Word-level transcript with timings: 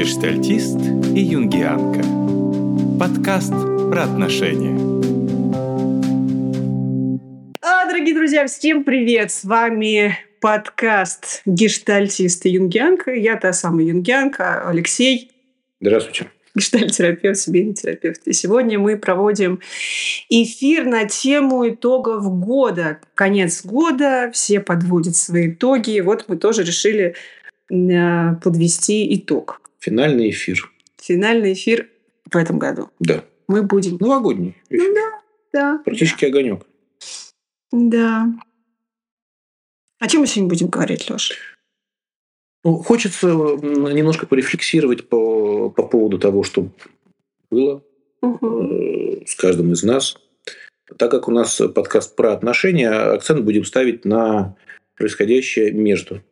Гештальтист 0.00 0.78
и 1.14 1.20
юнгианка. 1.20 2.00
Подкаст 2.98 3.52
про 3.90 4.04
отношения. 4.04 4.74
А, 7.60 7.84
дорогие 7.84 8.14
друзья, 8.14 8.46
всем 8.46 8.84
привет! 8.84 9.30
С 9.30 9.44
вами 9.44 10.16
подкаст 10.40 11.42
«Гештальтист 11.44 12.46
и 12.46 12.48
юнгианка». 12.52 13.12
Я 13.12 13.36
та 13.36 13.52
самая 13.52 13.84
юнгианка, 13.84 14.66
Алексей. 14.66 15.32
Здравствуйте. 15.82 16.30
Гештальтерапевт, 16.54 17.38
семейный 17.38 17.74
терапевт. 17.74 18.26
И 18.26 18.32
сегодня 18.32 18.78
мы 18.78 18.96
проводим 18.96 19.60
эфир 20.30 20.86
на 20.86 21.04
тему 21.04 21.68
итогов 21.68 22.24
года. 22.40 23.00
Конец 23.14 23.66
года, 23.66 24.30
все 24.32 24.60
подводят 24.60 25.14
свои 25.14 25.50
итоги. 25.50 25.90
И 25.96 26.00
вот 26.00 26.24
мы 26.28 26.38
тоже 26.38 26.62
решили 26.62 27.16
э, 27.70 28.34
подвести 28.42 29.14
итог. 29.14 29.60
Финальный 29.80 30.30
эфир. 30.30 30.70
Финальный 30.98 31.54
эфир 31.54 31.88
в 32.30 32.36
этом 32.36 32.58
году. 32.58 32.90
Да. 33.00 33.24
Мы 33.48 33.62
будем... 33.62 33.96
Новогодний. 33.96 34.54
эфир. 34.68 34.88
Ну 34.88 34.94
да, 34.94 35.20
да. 35.52 35.82
Практически 35.84 36.26
огонек. 36.26 36.66
Да. 37.72 38.28
О 39.98 40.08
чем 40.08 40.20
мы 40.20 40.26
сегодня 40.26 40.50
будем 40.50 40.68
говорить, 40.68 41.08
Леша? 41.08 41.34
Ну, 42.62 42.76
хочется 42.76 43.26
немножко 43.28 44.26
порефлексировать 44.26 45.08
по, 45.08 45.70
по 45.70 45.82
поводу 45.82 46.18
того, 46.18 46.42
что 46.42 46.68
было 47.50 47.82
э, 48.22 49.24
с 49.26 49.34
каждым 49.34 49.72
из 49.72 49.82
нас. 49.82 50.18
Так 50.98 51.10
как 51.10 51.28
у 51.28 51.30
нас 51.30 51.60
подкаст 51.74 52.16
про 52.16 52.34
отношения, 52.34 52.90
акцент 52.90 53.44
будем 53.44 53.64
ставить 53.64 54.04
на 54.04 54.56
происходящее 54.96 55.72
между, 55.72 56.22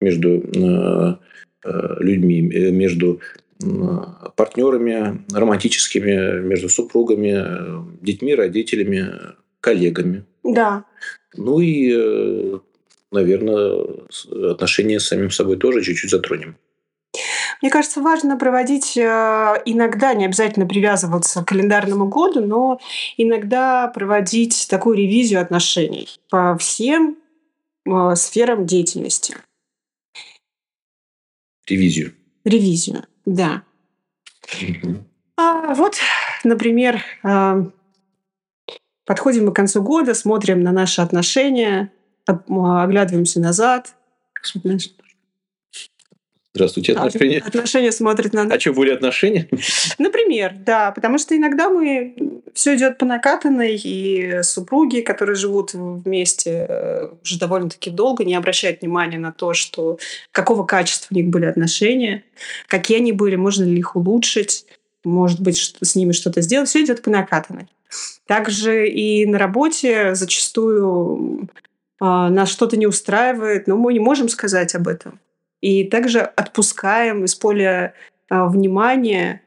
между 0.00 0.38
э, 0.38 1.16
людьми, 1.64 2.50
э, 2.52 2.70
между 2.70 3.20
э, 3.62 3.66
партнерами 4.36 5.24
романтическими, 5.32 6.40
между 6.40 6.68
супругами, 6.68 7.34
э, 7.36 7.82
детьми, 8.02 8.34
родителями, 8.34 9.12
коллегами. 9.60 10.24
Да. 10.42 10.84
Ну 11.36 11.60
и, 11.60 11.92
э, 11.96 12.58
наверное, 13.10 13.86
отношения 14.50 15.00
с 15.00 15.06
самим 15.06 15.30
собой 15.30 15.56
тоже 15.56 15.82
чуть-чуть 15.82 16.10
затронем. 16.10 16.56
Мне 17.62 17.70
кажется, 17.70 18.00
важно 18.00 18.36
проводить 18.36 18.96
э, 18.96 19.62
иногда, 19.64 20.14
не 20.14 20.26
обязательно 20.26 20.66
привязываться 20.66 21.42
к 21.42 21.48
календарному 21.48 22.08
году, 22.08 22.44
но 22.44 22.78
иногда 23.16 23.88
проводить 23.88 24.66
такую 24.68 24.96
ревизию 24.98 25.40
отношений 25.40 26.08
по 26.28 26.58
всем 26.58 27.16
э, 27.86 28.14
сферам 28.16 28.66
деятельности. 28.66 29.36
Ревизию. 31.66 32.14
Ревизию, 32.44 33.04
да. 33.24 33.62
А 35.36 35.74
вот, 35.74 35.96
например, 36.44 37.02
э, 37.22 37.64
подходим 39.06 39.46
мы 39.46 39.52
к 39.52 39.56
концу 39.56 39.82
года, 39.82 40.14
смотрим 40.14 40.62
на 40.62 40.72
наши 40.72 41.00
отношения, 41.00 41.90
об- 42.26 42.52
оглядываемся 42.52 43.40
назад. 43.40 43.94
Здравствуйте, 46.54 46.92
отношения. 46.92 47.38
Отношения 47.38 47.90
смотрят 47.90 48.32
на 48.32 48.42
А 48.42 48.60
что, 48.60 48.72
были 48.72 48.90
отношения? 48.90 49.48
Например, 49.98 50.54
да, 50.54 50.92
потому 50.92 51.18
что 51.18 51.36
иногда 51.36 51.68
мы 51.68 52.14
все 52.54 52.76
идет 52.76 52.96
по 52.96 53.04
накатанной, 53.04 53.74
и 53.74 54.40
супруги, 54.44 55.00
которые 55.00 55.34
живут 55.34 55.70
вместе 55.74 56.66
э, 56.68 57.08
уже 57.24 57.40
довольно-таки 57.40 57.90
долго, 57.90 58.24
не 58.24 58.36
обращают 58.36 58.82
внимания 58.82 59.18
на 59.18 59.32
то, 59.32 59.52
что 59.52 59.98
какого 60.30 60.64
качества 60.64 61.08
у 61.10 61.16
них 61.16 61.26
были 61.26 61.46
отношения, 61.46 62.22
какие 62.68 62.98
они 62.98 63.10
были, 63.10 63.34
можно 63.34 63.64
ли 63.64 63.76
их 63.76 63.96
улучшить, 63.96 64.64
может 65.02 65.40
быть, 65.40 65.58
что- 65.58 65.84
с 65.84 65.96
ними 65.96 66.12
что-то 66.12 66.40
сделать. 66.40 66.68
Все 66.68 66.84
идет 66.84 67.02
по 67.02 67.10
накатанной. 67.10 67.66
Также 68.28 68.88
и 68.88 69.26
на 69.26 69.38
работе 69.38 70.14
зачастую 70.14 71.48
а, 72.00 72.30
нас 72.30 72.48
что-то 72.48 72.76
не 72.76 72.86
устраивает, 72.86 73.66
но 73.66 73.76
мы 73.76 73.92
не 73.92 74.00
можем 74.00 74.28
сказать 74.28 74.74
об 74.76 74.86
этом. 74.86 75.18
И 75.64 75.84
также 75.84 76.20
отпускаем 76.20 77.24
из 77.24 77.34
поля 77.34 77.94
а, 78.28 78.46
внимания 78.48 79.40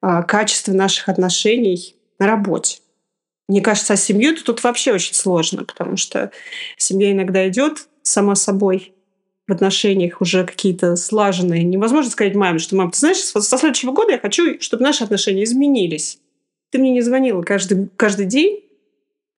а, 0.00 0.22
качество 0.22 0.72
наших 0.72 1.08
отношений 1.08 1.96
на 2.20 2.28
работе. 2.28 2.78
Мне 3.48 3.60
кажется, 3.60 3.94
а 3.94 3.96
с 3.96 4.04
семьей 4.04 4.36
тут 4.36 4.62
вообще 4.62 4.92
очень 4.92 5.14
сложно, 5.14 5.64
потому 5.64 5.96
что 5.96 6.30
семья 6.76 7.10
иногда 7.10 7.48
идет 7.48 7.88
сама 8.02 8.36
собой 8.36 8.94
в 9.48 9.52
отношениях 9.52 10.20
уже 10.20 10.46
какие-то 10.46 10.94
слаженные. 10.94 11.64
Невозможно 11.64 12.12
сказать 12.12 12.36
маме, 12.36 12.60
что 12.60 12.76
мам, 12.76 12.92
ты 12.92 12.98
знаешь, 13.00 13.18
со 13.18 13.58
следующего 13.58 13.90
года 13.90 14.12
я 14.12 14.20
хочу, 14.20 14.60
чтобы 14.60 14.84
наши 14.84 15.02
отношения 15.02 15.42
изменились. 15.42 16.20
Ты 16.70 16.78
мне 16.78 16.92
не 16.92 17.00
звонила 17.00 17.42
каждый, 17.42 17.88
каждый 17.96 18.26
день, 18.26 18.63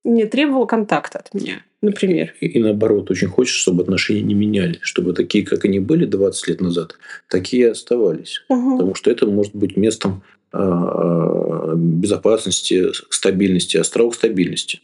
не 0.06 0.24
требовала 0.26 0.66
контакта 0.66 1.18
от 1.18 1.34
меня, 1.34 1.62
например. 1.82 2.34
И, 2.40 2.46
и 2.46 2.58
наоборот, 2.60 3.10
очень 3.10 3.28
хочешь, 3.28 3.56
чтобы 3.56 3.82
отношения 3.82 4.22
не 4.22 4.34
менялись, 4.34 4.78
чтобы 4.82 5.12
такие, 5.12 5.44
как 5.44 5.64
они 5.64 5.80
были 5.80 6.06
20 6.06 6.48
лет 6.48 6.60
назад, 6.60 6.96
такие 7.28 7.66
и 7.66 7.70
оставались. 7.70 8.44
Мгм. 8.48 8.78
Потому 8.78 8.94
что 8.94 9.10
это 9.10 9.26
может 9.26 9.54
быть 9.54 9.76
местом 9.76 10.22
а, 10.52 11.74
безопасности, 11.74 12.92
стабильности, 13.10 13.76
островок 13.76 14.14
стабильности. 14.14 14.80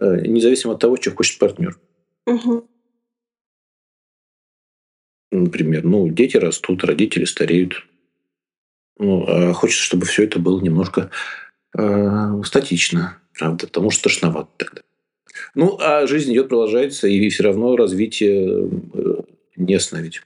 Э, 0.00 0.26
Независимо 0.26 0.72
от 0.72 0.80
того, 0.80 0.96
что 0.96 1.10
хочет 1.10 1.38
партнер. 1.38 1.78
Мгм. 2.26 2.64
Например, 5.30 5.84
ну, 5.84 6.08
дети 6.08 6.38
растут, 6.38 6.82
родители 6.82 7.24
стареют. 7.24 7.86
Ну, 8.98 9.24
а 9.28 9.52
хочется, 9.52 9.84
чтобы 9.84 10.06
все 10.06 10.24
это 10.24 10.38
было 10.38 10.60
немножко 10.60 11.10
э, 11.76 12.42
статично, 12.44 13.19
правда, 13.40 13.66
потому 13.66 13.90
что 13.90 14.04
тошновато 14.04 14.50
тогда. 14.56 14.82
Ну, 15.54 15.78
а 15.80 16.06
жизнь 16.06 16.32
идет, 16.32 16.48
продолжается, 16.48 17.08
и 17.08 17.28
все 17.30 17.42
равно 17.42 17.74
развитие 17.74 18.68
э, 18.94 19.14
не 19.56 19.74
остановить. 19.74 20.22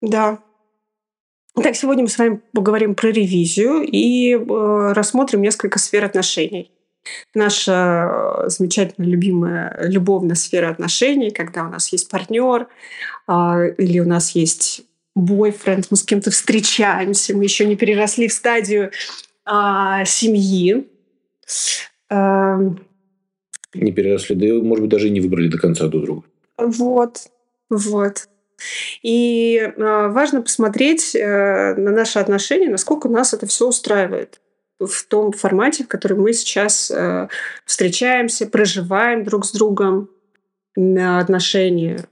Да. 0.00 0.38
Итак, 1.56 1.76
сегодня 1.76 2.02
мы 2.04 2.08
с 2.08 2.18
вами 2.18 2.40
поговорим 2.52 2.94
про 2.94 3.10
ревизию 3.10 3.82
и 3.82 4.34
э, 4.34 4.92
рассмотрим 4.92 5.42
несколько 5.42 5.78
сфер 5.78 6.04
отношений. 6.04 6.70
Наша 7.34 8.44
э, 8.44 8.48
замечательная, 8.48 9.08
любимая 9.08 9.78
любовная 9.82 10.36
сфера 10.36 10.70
отношений, 10.70 11.30
когда 11.30 11.64
у 11.64 11.68
нас 11.68 11.92
есть 11.92 12.10
партнер 12.10 12.68
а, 13.26 13.64
или 13.76 13.98
у 14.00 14.06
нас 14.06 14.30
есть 14.30 14.82
бойфренд, 15.14 15.88
мы 15.90 15.96
с 15.96 16.04
кем-то 16.04 16.30
встречаемся, 16.30 17.36
мы 17.36 17.44
еще 17.44 17.66
не 17.66 17.76
переросли 17.76 18.28
в 18.28 18.32
стадию 18.32 18.92
а, 19.44 20.04
семьи. 20.04 20.86
Эм, 22.10 22.80
Не 23.74 23.92
переросли, 23.92 24.34
да 24.34 24.62
может 24.64 24.82
быть, 24.82 24.90
даже 24.90 25.08
и 25.08 25.10
не 25.10 25.20
выбрали 25.20 25.48
до 25.48 25.58
конца 25.58 25.88
друг 25.88 26.04
друга. 26.04 26.22
Вот, 26.56 27.26
вот. 27.70 28.28
И 29.02 29.56
э, 29.58 30.08
важно 30.08 30.42
посмотреть 30.42 31.14
э, 31.14 31.74
на 31.76 31.92
наши 31.92 32.18
отношения, 32.18 32.68
насколько 32.68 33.08
нас 33.08 33.32
это 33.32 33.46
все 33.46 33.68
устраивает 33.68 34.40
в 34.80 35.06
том 35.06 35.32
формате, 35.32 35.84
в 35.84 35.88
котором 35.88 36.22
мы 36.22 36.32
сейчас 36.32 36.90
э, 36.90 37.28
встречаемся, 37.64 38.46
проживаем 38.46 39.24
друг 39.24 39.44
с 39.44 39.52
другом 39.52 40.08
на 40.76 41.18
отношения. 41.18 42.06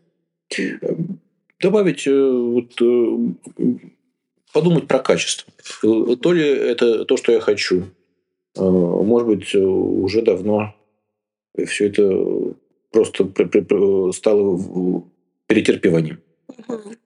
Добавить, 1.61 2.07
э, 2.07 2.31
вот, 2.31 2.73
э, 2.81 3.75
подумать 4.53 4.89
про 4.89 4.99
качество. 4.99 5.53
Э, 5.83 6.17
То 6.21 6.33
ли 6.33 6.45
это 6.45 7.05
то, 7.05 7.17
что 7.17 7.33
я 7.33 7.41
хочу. 7.41 7.85
Э, 8.57 8.63
Может 8.63 9.29
быть, 9.29 9.55
э, 9.55 9.59
уже 9.59 10.23
давно 10.23 10.75
все 11.67 11.89
это 11.89 12.55
просто 12.91 13.29
стало 14.13 15.05
перетерпеванием. 15.47 16.21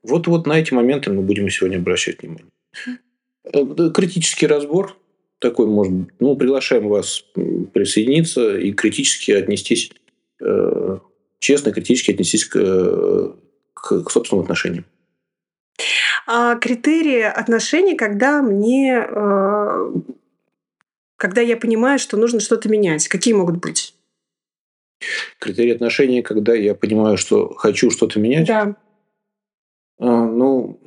Вот, 0.03 0.27
вот 0.27 0.47
на 0.47 0.59
эти 0.59 0.73
моменты 0.75 1.13
мы 1.13 1.23
будем 1.23 1.49
сегодня 1.51 1.79
обращать 1.79 2.23
внимание. 2.23 2.47
Э, 3.45 3.91
Критический 3.93 4.47
разбор 4.47 4.97
такой, 5.39 5.67
может 5.67 5.93
быть, 5.93 6.15
ну, 6.21 6.37
приглашаем 6.37 6.89
вас 6.89 7.25
присоединиться 7.73 8.59
и 8.59 8.73
критически 8.73 9.31
отнестись, 9.31 9.91
честно, 11.39 11.73
критически 11.73 12.11
отнестись 12.11 12.45
к, 12.45 13.35
к, 13.73 14.03
к 14.03 14.11
собственным 14.11 14.43
отношениям. 14.43 14.85
А 16.27 16.57
критерии 16.57 17.23
отношений, 17.23 17.97
когда 17.97 18.43
мне, 18.43 19.03
когда 21.21 21.43
я 21.43 21.59
понимаю, 21.59 21.99
что 21.99 22.17
нужно 22.17 22.41
что-то 22.41 22.71
менять, 22.71 23.07
какие 23.07 23.35
могут 23.35 23.59
быть? 23.59 23.95
Критерии 25.39 25.75
отношений, 25.75 26.23
когда 26.23 26.55
я 26.55 26.75
понимаю, 26.75 27.19
что 27.19 27.53
хочу 27.55 27.91
что-то 27.91 28.19
менять, 28.19 28.47
Да. 28.47 28.75
а, 29.99 30.25
ну, 30.27 30.81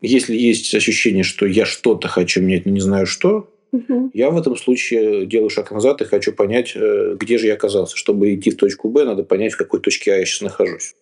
если 0.00 0.34
есть 0.34 0.74
ощущение, 0.74 1.22
что 1.22 1.44
я 1.44 1.66
что-то 1.66 2.08
хочу 2.08 2.40
менять, 2.40 2.64
но 2.64 2.72
не 2.72 2.80
знаю 2.80 3.04
что, 3.06 3.50
Мгм. 3.72 4.10
я 4.14 4.30
в 4.30 4.38
этом 4.38 4.56
случае 4.56 5.26
делаю 5.26 5.50
шаг 5.50 5.70
назад 5.70 6.00
и 6.00 6.06
хочу 6.06 6.32
понять, 6.32 6.72
э, 6.74 7.16
где 7.20 7.36
же 7.36 7.46
я 7.48 7.54
оказался. 7.54 7.96
Чтобы 7.96 8.34
идти 8.34 8.50
в 8.50 8.56
точку 8.56 8.88
Б, 8.88 9.04
надо 9.04 9.22
понять, 9.22 9.52
в 9.52 9.58
какой 9.58 9.80
точке 9.80 10.14
А 10.14 10.16
я 10.16 10.24
сейчас 10.24 10.40
нахожусь. 10.40 10.94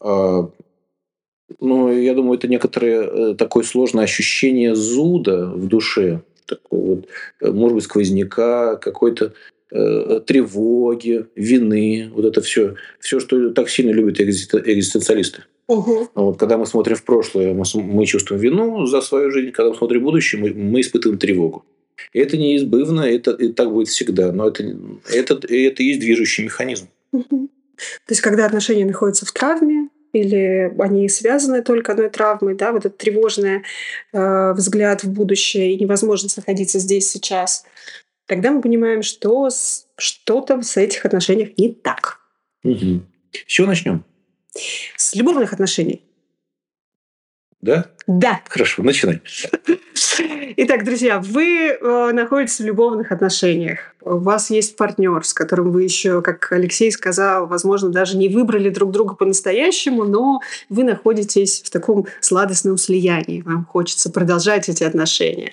А, 0.00 0.48
Ну, 1.60 1.92
я 1.92 2.14
думаю, 2.14 2.38
это 2.38 2.48
некоторое 2.48 3.02
э, 3.02 3.34
такое 3.34 3.62
сложное 3.62 4.04
ощущение 4.04 4.74
зуда 4.74 5.48
в 5.48 5.66
душе, 5.68 6.22
такой 6.46 6.80
вот, 6.80 7.08
э, 7.40 7.50
может 7.50 7.74
быть, 7.74 7.84
сквозняка, 7.84 8.76
какой-то 8.76 9.34
э, 9.70 10.20
тревоги, 10.26 11.26
вины, 11.34 12.10
вот 12.14 12.24
это 12.24 12.40
все, 12.40 12.76
все, 13.00 13.20
что 13.20 13.50
так 13.50 13.68
сильно 13.68 13.90
любят 13.90 14.20
экзистенциалисты. 14.20 15.44
Угу. 15.68 16.08
Вот, 16.14 16.38
когда 16.38 16.58
мы 16.58 16.66
смотрим 16.66 16.96
в 16.96 17.04
прошлое, 17.04 17.54
мы, 17.54 17.64
мы 17.74 18.06
чувствуем 18.06 18.42
вину 18.42 18.86
за 18.86 19.00
свою 19.00 19.30
жизнь, 19.30 19.52
когда 19.52 19.70
мы 19.70 19.76
смотрим 19.76 20.00
в 20.00 20.04
будущее, 20.04 20.40
мы, 20.40 20.52
мы 20.52 20.80
испытываем 20.80 21.18
тревогу. 21.18 21.64
И 22.12 22.18
это 22.18 22.36
неизбывно, 22.36 23.02
это, 23.02 23.30
и 23.32 23.48
так 23.52 23.70
будет 23.70 23.88
всегда, 23.88 24.32
но 24.32 24.48
это, 24.48 24.64
это, 25.10 25.34
это 25.34 25.82
и 25.82 25.86
есть 25.86 26.00
движущий 26.00 26.44
механизм. 26.44 26.88
Угу. 27.12 27.48
То 28.06 28.12
есть, 28.12 28.20
когда 28.20 28.46
отношения 28.46 28.84
находятся 28.84 29.24
в 29.26 29.32
травме, 29.32 29.88
или 30.12 30.72
они 30.78 31.08
связаны 31.08 31.62
только 31.62 31.92
одной 31.92 32.10
травмой, 32.10 32.54
да, 32.54 32.72
вот 32.72 32.84
этот 32.84 32.98
тревожный 32.98 33.62
э, 34.12 34.52
взгляд 34.52 35.04
в 35.04 35.10
будущее 35.10 35.72
и 35.72 35.80
невозможность 35.80 36.36
находиться 36.36 36.78
здесь 36.78 37.08
сейчас, 37.08 37.64
тогда 38.26 38.50
мы 38.50 38.60
понимаем, 38.60 39.02
что 39.02 39.48
что-то 39.96 40.60
в 40.60 40.76
этих 40.76 41.04
отношениях 41.04 41.56
не 41.56 41.72
так. 41.72 42.20
Угу. 42.64 43.02
С 43.32 43.50
чего 43.50 43.66
начнем? 43.66 44.04
С 44.96 45.14
любовных 45.14 45.52
отношений. 45.52 46.02
Да? 47.62 47.86
Да. 48.08 48.40
Хорошо, 48.48 48.82
начинай. 48.82 49.22
Итак, 50.56 50.84
друзья, 50.84 51.20
вы 51.20 51.68
э, 51.68 52.10
находитесь 52.12 52.58
в 52.58 52.64
любовных 52.64 53.12
отношениях. 53.12 53.94
У 54.00 54.18
вас 54.18 54.50
есть 54.50 54.76
партнер, 54.76 55.24
с 55.24 55.32
которым 55.32 55.70
вы 55.70 55.84
еще, 55.84 56.22
как 56.22 56.50
Алексей 56.50 56.90
сказал, 56.90 57.46
возможно, 57.46 57.90
даже 57.90 58.16
не 58.16 58.28
выбрали 58.28 58.68
друг 58.68 58.90
друга 58.90 59.14
по-настоящему, 59.14 60.04
но 60.04 60.40
вы 60.68 60.82
находитесь 60.82 61.62
в 61.62 61.70
таком 61.70 62.06
сладостном 62.20 62.78
слиянии. 62.78 63.42
Вам 63.42 63.64
хочется 63.64 64.10
продолжать 64.10 64.68
эти 64.68 64.82
отношения. 64.82 65.52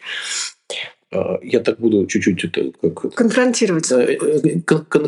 А, 1.11 1.39
я 1.41 1.59
так 1.59 1.79
буду 1.79 2.05
чуть-чуть 2.05 2.43
это 2.45 2.71
как 2.81 3.15
конфронтировать. 3.15 3.91
Э, 3.91 4.17
э, 4.21 4.61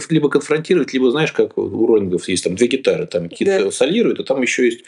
либо 0.09 0.29
конфронтировать, 0.29 0.93
либо 0.93 1.11
знаешь, 1.11 1.31
как 1.31 1.57
у 1.57 1.85
Ронингов 1.85 2.27
есть 2.27 2.43
там 2.43 2.55
две 2.55 2.67
гитары, 2.67 3.05
там 3.05 3.29
какие-то 3.29 3.65
да. 3.65 3.71
солируют, 3.71 4.19
а 4.19 4.23
там 4.23 4.41
еще 4.41 4.65
есть, 4.65 4.83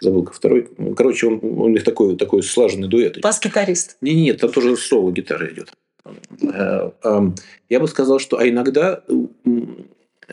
забыл, 0.00 0.28
второй. 0.32 0.68
Короче, 0.96 1.28
он, 1.28 1.38
у 1.42 1.68
них 1.68 1.84
такой, 1.84 2.16
такой 2.16 2.42
слаженный 2.42 2.88
дуэт. 2.88 3.20
Бас-гитарист. 3.20 3.96
Не, 4.00 4.14
нет, 4.14 4.40
там 4.40 4.50
тоже 4.50 4.76
соло 4.76 5.12
гитара 5.12 5.48
идет. 5.52 5.72
Э, 6.42 6.90
я 7.68 7.80
бы 7.80 7.86
сказал, 7.86 8.18
что 8.18 8.38
а 8.38 8.48
иногда 8.48 9.04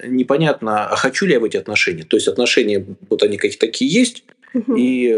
непонятно, 0.03 0.87
а 0.87 0.95
хочу 0.95 1.27
ли 1.27 1.33
я 1.33 1.39
в 1.39 1.43
эти 1.43 1.57
отношения. 1.57 2.05
То 2.05 2.17
есть 2.17 2.27
отношения, 2.27 2.83
вот 3.07 3.21
они 3.21 3.37
какие-то 3.37 3.67
такие 3.67 3.91
есть, 3.91 4.23
угу. 4.55 4.75
и 4.75 5.15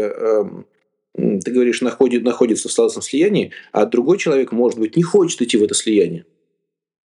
ты 1.16 1.50
говоришь, 1.50 1.80
находит, 1.80 2.22
находится 2.22 2.68
в 2.68 2.72
сладостном 2.72 3.02
слиянии, 3.02 3.52
а 3.72 3.86
другой 3.86 4.18
человек, 4.18 4.52
может 4.52 4.78
быть, 4.78 4.96
не 4.96 5.02
хочет 5.02 5.40
идти 5.42 5.56
в 5.56 5.62
это 5.62 5.74
слияние. 5.74 6.24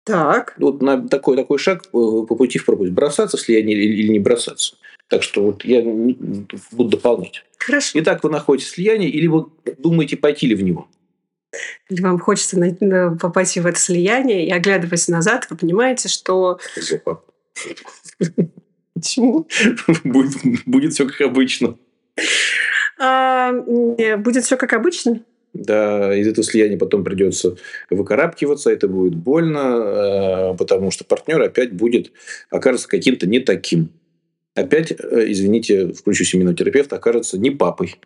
Так. 0.04 0.54
Вот 0.58 0.82
на 0.82 1.08
такой, 1.08 1.36
такой 1.36 1.58
шаг 1.58 1.86
э, 1.88 1.90
по 1.92 2.36
пути 2.36 2.60
в 2.60 2.66
пропасть. 2.66 2.92
Бросаться 2.92 3.38
в 3.38 3.42
слияние 3.42 3.76
или, 3.76 4.02
или 4.02 4.10
не 4.10 4.20
бросаться. 4.20 4.76
Так 5.10 5.24
что 5.24 5.44
вот 5.44 5.66
я 5.66 5.82
буду 5.82 6.90
дополнять. 6.90 7.44
Хорошо. 7.58 8.00
Итак, 8.00 8.24
вы 8.24 8.30
находитесь 8.30 8.70
в 8.70 8.76
слиянии, 8.76 9.10
или 9.10 9.28
вы 9.28 9.46
думаете, 9.80 10.18
пойти 10.18 10.48
ли 10.48 10.56
в 10.56 10.64
него? 10.64 10.88
Или 11.90 12.02
вам 12.02 12.20
хочется 12.20 12.58
попасть 13.20 13.58
в 13.58 13.66
это 13.66 13.80
слияние, 13.80 14.46
и 14.46 14.52
оглядываясь 14.52 15.08
назад, 15.08 15.48
вы 15.50 15.58
понимаете, 15.58 16.10
что... 16.10 16.60
Почему? 18.94 19.48
Будет 20.66 20.94
все 20.94 21.06
как 21.08 21.22
обычно. 21.22 21.78
А, 23.00 23.52
будет 23.52 24.44
все 24.44 24.58
как 24.58 24.74
обычно? 24.74 25.22
Да, 25.54 26.14
из 26.14 26.28
этого 26.28 26.44
слияния 26.44 26.78
потом 26.78 27.06
придется 27.06 27.56
выкарабкиваться, 27.90 28.72
это 28.72 28.90
будет 28.90 29.16
больно, 29.16 30.52
э, 30.52 30.58
потому 30.58 30.92
что 30.92 31.06
партнер 31.06 31.42
опять 31.42 31.72
будет 31.72 32.12
окажется 32.50 32.90
каким-то 32.90 33.26
не 33.26 33.40
таким 33.40 33.90
опять, 34.56 34.92
э, 34.92 34.96
извините, 35.28 35.94
включу 35.94 36.24
семейного 36.24 36.56
терапевта, 36.56 36.96
окажется 36.96 37.38
не 37.38 37.52
папой. 37.52 37.98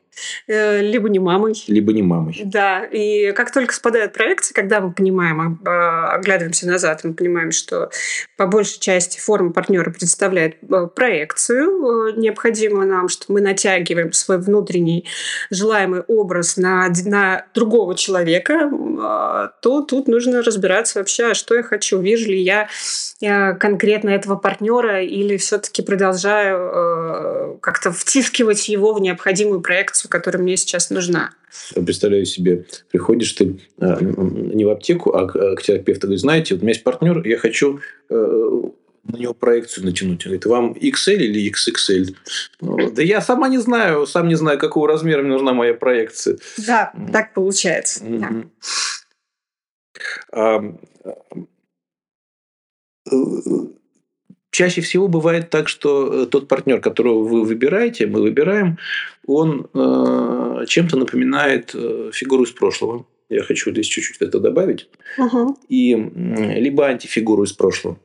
Э, 0.48 0.81
либо 0.81 1.07
не 1.07 1.19
мамой. 1.19 1.54
Либо 1.68 1.94
не 1.94 2.01
мамой. 2.01 2.42
Да, 2.44 2.84
и 2.84 3.31
как 3.34 3.54
только 3.54 3.74
спадает 3.74 4.13
проекция, 4.13 4.56
когда 4.56 4.81
мы 4.81 4.92
понимаем, 4.92 5.60
а, 5.66 6.10
оглядываемся 6.16 6.68
назад, 6.68 7.01
мы 7.04 7.13
понимаем, 7.13 7.51
что 7.51 7.92
по 8.36 8.48
большей 8.48 8.80
части 8.80 9.19
форма 9.19 9.54
партнера 9.54 9.92
представляет 9.92 10.57
э, 10.63 10.88
проекцию 10.94 12.18
необходимую 12.18 12.88
нам, 12.88 13.10
что 13.10 13.31
мы 13.31 13.42
натягиваем 13.42 14.12
свой 14.12 14.40
внутренний 14.40 15.06
желаемый 15.51 16.01
образ 16.01 16.57
на, 16.57 16.90
на 17.06 17.46
другого 17.54 17.96
человека, 17.96 18.72
то 19.62 19.81
тут 19.81 20.07
нужно 20.07 20.42
разбираться 20.42 21.00
вообще, 21.00 21.31
а 21.31 21.34
что 21.34 21.56
я 21.56 21.63
хочу, 21.63 22.00
вижу 22.00 22.30
ли 22.30 22.42
я 22.42 22.68
конкретно 23.60 24.10
этого 24.10 24.36
партнера 24.36 25.04
или 25.04 25.38
все-таки 25.38 25.81
продолжаю 25.81 26.38
продолжаю 26.39 27.56
э, 27.56 27.57
как-то 27.62 27.91
втискивать 27.91 28.69
его 28.69 28.94
в 28.94 29.01
необходимую 29.01 29.62
проекцию, 29.62 30.09
которая 30.09 30.41
мне 30.41 30.57
сейчас 30.57 30.89
нужна. 30.89 31.31
Представляю 31.74 32.25
себе, 32.25 32.65
приходишь 32.91 33.33
ты 33.33 33.59
э, 33.80 33.97
не 34.01 34.65
в 34.65 34.69
аптеку, 34.69 35.12
а 35.12 35.27
к 35.27 35.62
терапевту, 35.62 36.07
говорит, 36.07 36.21
знаете, 36.21 36.53
вот 36.53 36.62
у 36.62 36.63
меня 36.63 36.74
есть 36.74 36.83
партнер, 36.83 37.25
я 37.25 37.38
хочу 37.38 37.80
э, 38.09 38.62
на 39.03 39.18
него 39.18 39.33
проекцию 39.33 39.86
натянуть. 39.86 40.25
Он 40.25 40.31
говорит, 40.31 40.45
вам 40.45 40.71
XL 40.74 41.15
или 41.15 41.51
XXL? 41.51 42.15
Ну, 42.62 42.91
да 42.91 43.01
я 43.01 43.21
сама 43.21 43.50
не 43.50 43.57
знаю, 43.57 44.06
сам 44.06 44.27
не 44.27 44.36
знаю, 44.36 44.59
какого 44.59 44.88
размера 44.88 45.21
мне 45.21 45.33
нужна 45.33 45.53
моя 45.53 45.74
проекция. 45.74 46.38
Да, 46.57 46.94
так 47.12 47.33
получается. 47.33 48.03
Mm-hmm. 48.03 48.47
Да. 50.31 50.62
А, 50.71 50.75
чаще 54.51 54.81
всего 54.81 55.07
бывает 55.07 55.50
так, 55.50 55.68
что 55.68 56.24
э, 56.24 56.25
тот 56.25 56.48
партнер, 56.48 56.81
которого 56.81 57.24
вы 57.24 57.44
выбираете, 57.44 58.07
мы 58.07 58.22
выбираем, 58.22 58.78
он 59.25 59.68
э, 59.74 60.66
чем-то 60.68 60.98
напоминает 60.98 61.72
э, 61.74 62.12
фигуру 62.13 62.44
из 62.44 62.51
прошлого. 62.51 63.06
Я 63.30 63.44
хочу 63.44 63.72
здесь 63.72 63.86
чуть-чуть 63.86 64.22
это 64.22 64.40
добавить. 64.40 64.90
Угу. 65.18 65.57
И 65.69 65.94
либо 65.94 66.88
антифигуру 66.88 67.44
из 67.44 67.54
прошлого. 67.54 68.00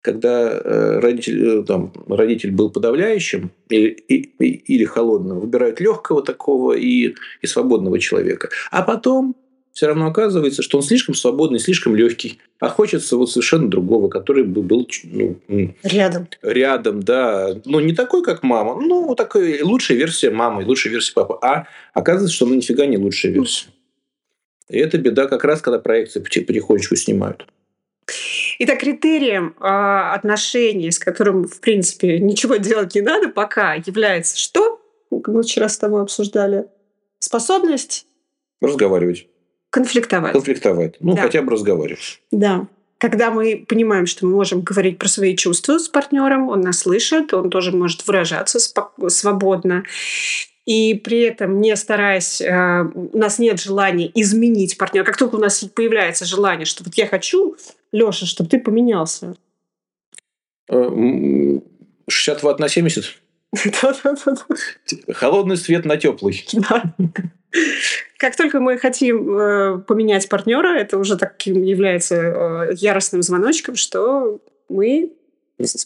Когда 0.00 0.50
э, 0.50 1.00
родитель, 1.00 1.64
там, 1.64 1.92
родитель 2.08 2.52
был 2.52 2.70
подавляющим 2.70 3.50
или, 3.68 3.90
или 3.90 4.84
холодным, 4.84 5.40
выбирают 5.40 5.80
легкого 5.80 6.22
такого 6.22 6.72
и, 6.72 7.14
и 7.42 7.46
свободного 7.46 7.98
человека. 7.98 8.48
А 8.70 8.82
потом 8.82 9.36
все 9.78 9.86
равно 9.86 10.08
оказывается, 10.08 10.60
что 10.60 10.78
он 10.78 10.82
слишком 10.82 11.14
свободный, 11.14 11.60
слишком 11.60 11.94
легкий, 11.94 12.40
а 12.58 12.68
хочется 12.68 13.16
вот 13.16 13.30
совершенно 13.30 13.70
другого, 13.70 14.08
который 14.08 14.42
бы 14.42 14.60
был 14.60 14.88
ну, 15.04 15.38
рядом. 15.84 16.26
Рядом, 16.42 17.00
да. 17.00 17.54
Ну, 17.64 17.78
не 17.78 17.94
такой, 17.94 18.24
как 18.24 18.42
мама, 18.42 18.74
ну, 18.74 19.14
такой 19.14 19.62
лучшая 19.62 19.96
версия 19.96 20.30
мамы, 20.30 20.64
лучшая 20.64 20.92
версия 20.92 21.12
папы. 21.12 21.38
А 21.42 21.66
оказывается, 21.94 22.34
что 22.34 22.46
ну 22.46 22.56
нифига 22.56 22.86
не 22.86 22.98
лучшая 22.98 23.30
версия. 23.30 23.66
И 24.68 24.78
это 24.78 24.98
беда 24.98 25.28
как 25.28 25.44
раз, 25.44 25.60
когда 25.60 25.78
проекции 25.78 26.18
потихонечку 26.18 26.96
снимают. 26.96 27.46
Итак, 28.58 28.80
критерием 28.80 29.54
э, 29.60 29.64
отношений, 29.64 30.90
с 30.90 30.98
которым, 30.98 31.46
в 31.46 31.60
принципе, 31.60 32.18
ничего 32.18 32.56
делать 32.56 32.96
не 32.96 33.00
надо 33.00 33.28
пока, 33.28 33.74
является 33.74 34.36
что? 34.40 34.82
Мы 35.12 35.44
вчера 35.44 35.68
с 35.68 35.78
тобой 35.78 36.02
обсуждали. 36.02 36.66
Способность 37.20 38.06
разговаривать. 38.60 39.28
Конфликтовать. 39.78 40.32
Конфликтовать. 40.32 40.96
Ну, 40.98 41.14
да. 41.14 41.22
хотя 41.22 41.40
бы 41.40 41.52
разговаривать. 41.52 42.20
Да. 42.32 42.66
Когда 42.98 43.30
мы 43.30 43.64
понимаем, 43.68 44.06
что 44.06 44.26
мы 44.26 44.32
можем 44.32 44.62
говорить 44.62 44.98
про 44.98 45.06
свои 45.06 45.36
чувства 45.36 45.78
с 45.78 45.88
партнером, 45.88 46.48
он 46.48 46.62
нас 46.62 46.80
слышит, 46.80 47.32
он 47.32 47.48
тоже 47.48 47.70
может 47.70 48.04
выражаться 48.08 48.58
свободно. 48.58 49.84
И 50.66 50.94
при 50.94 51.20
этом 51.20 51.60
не 51.60 51.76
стараясь, 51.76 52.40
э, 52.40 52.82
у 52.92 53.16
нас 53.16 53.38
нет 53.38 53.60
желания 53.60 54.10
изменить 54.16 54.76
партнера. 54.76 55.04
Как 55.04 55.16
только 55.16 55.36
у 55.36 55.38
нас 55.38 55.64
появляется 55.64 56.24
желание, 56.24 56.66
что 56.66 56.82
вот 56.82 56.94
я 56.94 57.06
хочу, 57.06 57.56
Леша, 57.92 58.26
чтобы 58.26 58.50
ты 58.50 58.58
поменялся. 58.58 59.36
60 60.68 62.42
э, 62.42 62.42
ватт 62.42 62.58
на 62.58 62.68
70? 62.68 63.04
Холодный 65.12 65.56
свет 65.56 65.84
на 65.84 65.96
теплый. 65.96 66.44
Да. 66.52 66.94
Как 68.18 68.36
только 68.36 68.60
мы 68.60 68.78
хотим 68.78 69.38
э, 69.38 69.78
поменять 69.78 70.28
партнера, 70.28 70.76
это 70.76 70.98
уже 70.98 71.16
таким 71.16 71.62
является 71.62 72.16
э, 72.16 72.74
яростным 72.74 73.22
звоночком, 73.22 73.76
что 73.76 74.40
мы 74.68 75.12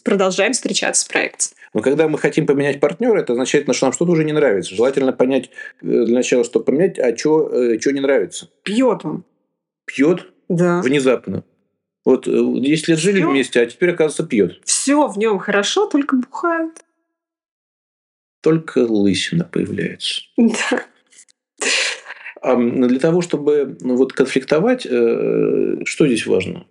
продолжаем 0.03 0.53
встречаться 0.53 1.05
в 1.05 1.09
проекте. 1.09 1.55
Но 1.73 1.81
когда 1.81 2.07
мы 2.07 2.17
хотим 2.17 2.45
поменять 2.45 2.79
партнера, 2.79 3.19
это 3.19 3.33
означает, 3.33 3.63
что 3.75 3.85
нам 3.85 3.93
что-то 3.93 4.11
уже 4.11 4.23
не 4.23 4.33
нравится. 4.33 4.75
Желательно 4.75 5.13
понять 5.13 5.49
э, 5.81 6.05
для 6.05 6.15
начала, 6.15 6.43
что 6.43 6.59
поменять, 6.59 6.99
а 6.99 7.15
что 7.15 7.49
э, 7.51 7.77
не 7.91 7.99
нравится. 7.99 8.49
Пьет 8.63 9.05
он. 9.05 9.23
Пьет? 9.85 10.27
Да. 10.49 10.81
Внезапно. 10.81 11.43
Вот 12.05 12.25
10 12.25 12.89
э, 12.89 12.91
лет 12.91 12.99
жили 12.99 13.19
Всё. 13.21 13.29
вместе, 13.29 13.61
а 13.61 13.65
теперь, 13.65 13.91
оказывается, 13.91 14.23
пьет. 14.23 14.59
Все 14.65 15.07
в 15.07 15.17
нем 15.17 15.39
хорошо, 15.39 15.87
только 15.87 16.15
бухает. 16.15 16.83
только 18.41 18.79
лысина 18.79 19.45
появляется. 19.45 20.21
Да. 20.37 20.83
А 22.43 22.57
для 22.57 22.99
того, 22.99 23.21
чтобы 23.21 23.77
ну, 23.79 23.95
вот 23.95 24.11
конфликтовать, 24.11 24.85
э, 24.85 25.77
что 25.85 26.05
здесь 26.05 26.27
важно? 26.27 26.67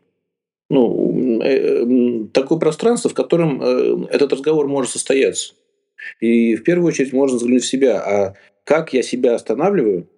Ну, 0.69 1.41
э, 1.43 2.27
такое 2.35 2.59
пространство, 2.59 3.09
в 3.09 3.15
котором 3.15 3.63
э, 3.63 4.07
этот 4.11 4.35
разговор 4.35 4.69
может 4.69 4.93
состояться. 4.93 5.55
И 6.21 6.57
в 6.57 6.63
первую 6.63 6.89
очередь 6.89 7.15
можно 7.15 7.39
взглянуть 7.39 7.63
в 7.63 7.69
себя, 7.69 8.01
а 8.01 8.35
как 8.65 8.93
я 8.93 9.03
себя 9.03 9.35
останавливаю 9.35 10.09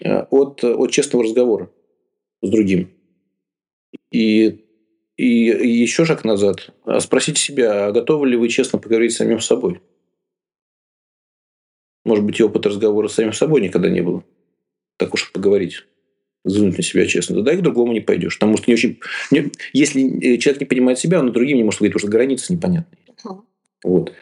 от, 0.00 0.62
от 0.62 0.90
честного 0.92 1.24
разговора 1.24 1.70
с 2.40 2.48
другим. 2.48 2.90
И, 4.12 4.64
и, 5.16 5.24
еще 5.24 6.04
шаг 6.04 6.24
назад. 6.24 6.70
Спросите 7.00 7.40
себя, 7.40 7.86
а 7.86 7.92
готовы 7.92 8.28
ли 8.28 8.36
вы 8.36 8.48
честно 8.48 8.78
поговорить 8.78 9.12
с 9.12 9.16
самим 9.16 9.40
собой? 9.40 9.80
Может 12.08 12.24
быть, 12.24 12.40
и 12.40 12.42
опыта 12.42 12.70
разговора 12.70 13.08
с 13.08 13.12
самим 13.12 13.34
собой 13.34 13.60
никогда 13.60 13.90
не 13.90 14.00
было. 14.00 14.24
Так 14.96 15.12
уж 15.12 15.30
поговорить. 15.30 15.84
Взглянуть 16.42 16.78
на 16.78 16.82
себя 16.82 17.04
честно. 17.06 17.36
Тогда 17.36 17.52
и 17.52 17.58
к 17.58 17.60
другому 17.60 17.92
не 17.92 18.00
пойдешь. 18.00 18.38
Потому 18.38 18.56
что 18.56 18.64
не 18.68 18.74
очень... 18.74 18.98
Не... 19.30 19.52
Если 19.74 20.34
э, 20.34 20.38
человек 20.38 20.60
не 20.60 20.66
понимает 20.66 20.98
себя, 20.98 21.20
он 21.20 21.28
и 21.28 21.32
другим 21.32 21.58
не 21.58 21.64
может 21.64 21.80
говорить, 21.80 21.92
потому 21.92 22.08
что 22.08 22.16
границы 22.16 22.54
непонятные. 22.54 22.98
Вот. 23.84 24.14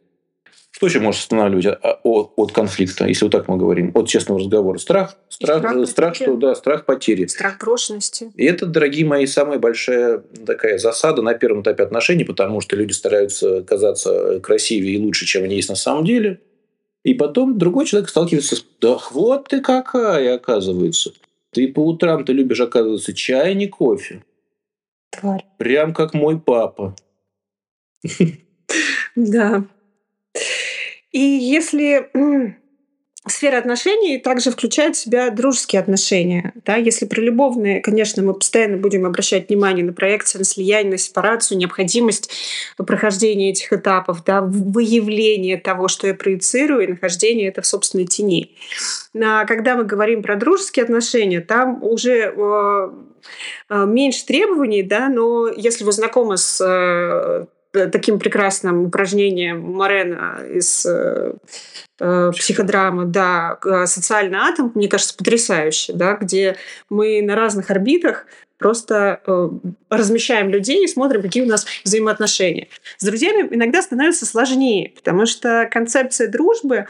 Что 0.72 0.88
еще 0.88 0.98
может 0.98 1.20
останавливать 1.20 1.66
от, 1.66 1.78
а, 1.84 2.00
от 2.02 2.52
конфликта, 2.52 3.06
если 3.06 3.24
вот 3.24 3.30
так 3.30 3.46
мы 3.46 3.56
говорим, 3.56 3.92
от 3.94 4.08
честного 4.08 4.40
разговора? 4.40 4.78
Страх, 4.78 5.16
страх, 5.28 5.60
страх, 5.60 5.86
страх 5.88 6.14
что 6.16 6.36
да, 6.36 6.54
страх 6.56 6.86
потери. 6.86 7.26
Страх 7.26 7.58
брошенности. 7.60 8.32
И 8.34 8.44
это, 8.44 8.66
дорогие 8.66 9.06
мои, 9.06 9.26
самая 9.26 9.60
большая 9.60 10.24
такая 10.44 10.78
засада 10.78 11.22
на 11.22 11.34
первом 11.34 11.62
этапе 11.62 11.84
отношений, 11.84 12.24
потому 12.24 12.60
что 12.60 12.74
люди 12.74 12.92
стараются 12.92 13.62
казаться 13.62 14.40
красивее 14.40 14.96
и 14.96 14.98
лучше, 14.98 15.24
чем 15.24 15.44
они 15.44 15.54
есть 15.54 15.68
на 15.68 15.76
самом 15.76 16.04
деле. 16.04 16.40
И 17.06 17.14
потом 17.14 17.56
другой 17.56 17.86
человек 17.86 18.08
сталкивается 18.08 18.56
с... 18.56 18.66
Да 18.80 18.98
вот 19.12 19.48
ты 19.48 19.60
какая, 19.60 20.34
оказывается. 20.34 21.12
Ты 21.52 21.68
по 21.68 21.78
утрам 21.78 22.24
ты 22.24 22.32
любишь, 22.32 22.58
оказывается, 22.58 23.14
чай, 23.14 23.52
а 23.52 23.54
не 23.54 23.68
кофе. 23.68 24.24
Тварь. 25.10 25.46
Прям 25.56 25.94
как 25.94 26.14
мой 26.14 26.40
папа. 26.40 26.96
Да. 29.14 29.64
И 31.10 31.18
если 31.18 32.10
сфера 33.30 33.58
отношений 33.58 34.18
также 34.18 34.50
включает 34.50 34.96
в 34.96 34.98
себя 34.98 35.30
дружеские 35.30 35.80
отношения. 35.80 36.52
Да? 36.64 36.76
Если 36.76 37.06
про 37.06 37.20
любовные, 37.20 37.80
конечно, 37.80 38.22
мы 38.22 38.34
постоянно 38.34 38.76
будем 38.76 39.04
обращать 39.04 39.48
внимание 39.48 39.84
на 39.84 39.92
проекцию, 39.92 40.40
на 40.40 40.44
слияние, 40.44 40.92
на 40.92 40.98
сепарацию, 40.98 41.58
необходимость 41.58 42.30
прохождения 42.76 43.50
этих 43.50 43.72
этапов, 43.72 44.24
да, 44.24 44.40
выявление 44.40 45.56
того, 45.56 45.88
что 45.88 46.06
я 46.06 46.14
проецирую, 46.14 46.84
и 46.84 46.86
нахождение 46.86 47.48
это 47.48 47.62
в 47.62 47.66
собственной 47.66 48.06
тени. 48.06 48.56
А 49.20 49.44
когда 49.44 49.76
мы 49.76 49.84
говорим 49.84 50.22
про 50.22 50.36
дружеские 50.36 50.84
отношения, 50.84 51.40
там 51.40 51.82
уже 51.82 52.32
э, 52.36 52.90
э, 53.70 53.86
меньше 53.86 54.26
требований, 54.26 54.82
да, 54.82 55.08
но 55.08 55.48
если 55.48 55.84
вы 55.84 55.92
знакомы 55.92 56.36
с 56.36 56.60
э, 56.60 57.46
таким 57.92 58.18
прекрасным 58.18 58.86
упражнением 58.86 59.60
Морена 59.60 60.40
из 60.52 60.86
э, 60.86 61.34
э 62.00 62.30
психодрамы, 62.36 63.06
да, 63.06 63.58
социальный 63.86 64.38
атом, 64.38 64.72
мне 64.74 64.88
кажется, 64.88 65.16
потрясающе, 65.16 65.92
да, 65.92 66.14
где 66.14 66.56
мы 66.90 67.22
на 67.22 67.34
разных 67.34 67.70
орбитах 67.70 68.26
просто 68.58 69.20
э, 69.26 69.50
размещаем 69.90 70.50
людей 70.50 70.84
и 70.84 70.88
смотрим, 70.88 71.22
какие 71.22 71.42
у 71.42 71.46
нас 71.48 71.66
взаимоотношения. 71.84 72.68
С 72.98 73.04
друзьями 73.04 73.48
иногда 73.50 73.82
становится 73.82 74.26
сложнее, 74.26 74.92
потому 74.96 75.26
что 75.26 75.68
концепция 75.70 76.28
дружбы 76.28 76.86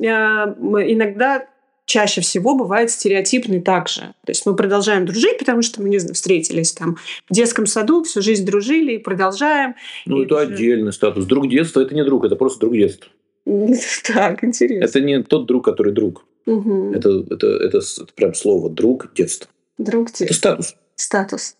э, 0.00 0.04
иногда 0.04 1.46
чаще 1.92 2.22
всего 2.22 2.54
бывает 2.54 2.90
стереотипный 2.90 3.60
также. 3.60 4.00
То 4.24 4.30
есть 4.30 4.46
мы 4.46 4.56
продолжаем 4.56 5.04
дружить, 5.04 5.38
потому 5.38 5.60
что 5.60 5.82
мы, 5.82 5.90
не 5.90 5.98
знаю, 5.98 6.14
встретились 6.14 6.72
там 6.72 6.96
в 7.28 7.34
детском 7.34 7.66
саду, 7.66 8.02
всю 8.02 8.22
жизнь 8.22 8.46
дружили 8.46 8.94
и 8.94 8.98
продолжаем. 8.98 9.74
Ну, 10.06 10.22
и 10.22 10.24
это 10.24 10.36
уже... 10.36 10.44
отдельный 10.44 10.92
статус. 10.94 11.26
Друг 11.26 11.50
детства– 11.50 11.80
это 11.82 11.94
не 11.94 12.02
друг, 12.02 12.24
это 12.24 12.34
просто 12.34 12.60
друг 12.60 12.72
детства. 12.72 13.10
Так, 14.14 14.42
интересно. 14.42 14.84
Это 14.84 15.00
не 15.04 15.22
тот 15.22 15.46
друг, 15.46 15.66
который 15.66 15.92
друг. 15.92 16.24
Угу. 16.46 16.94
Это, 16.94 17.24
это, 17.30 17.46
это, 17.46 17.78
это 17.78 17.80
прям 18.14 18.34
слово 18.34 18.70
«друг 18.70 19.12
детства». 19.14 19.50
Друг 19.76 20.06
детства. 20.06 20.24
Это 20.24 20.34
статус. 20.34 20.76
Статус. 20.96 21.56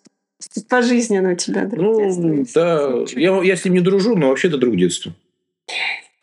Пожизненно 0.68 1.32
у 1.32 1.36
тебя 1.36 1.66
друг 1.66 1.82
ну, 1.82 2.34
детства. 2.34 2.54
Да, 2.54 3.04
я, 3.20 3.42
я 3.42 3.56
с 3.56 3.64
ним 3.66 3.74
не 3.74 3.80
дружу, 3.80 4.16
но 4.16 4.30
вообще 4.30 4.48
это 4.48 4.56
друг 4.56 4.76
детства. 4.76 5.12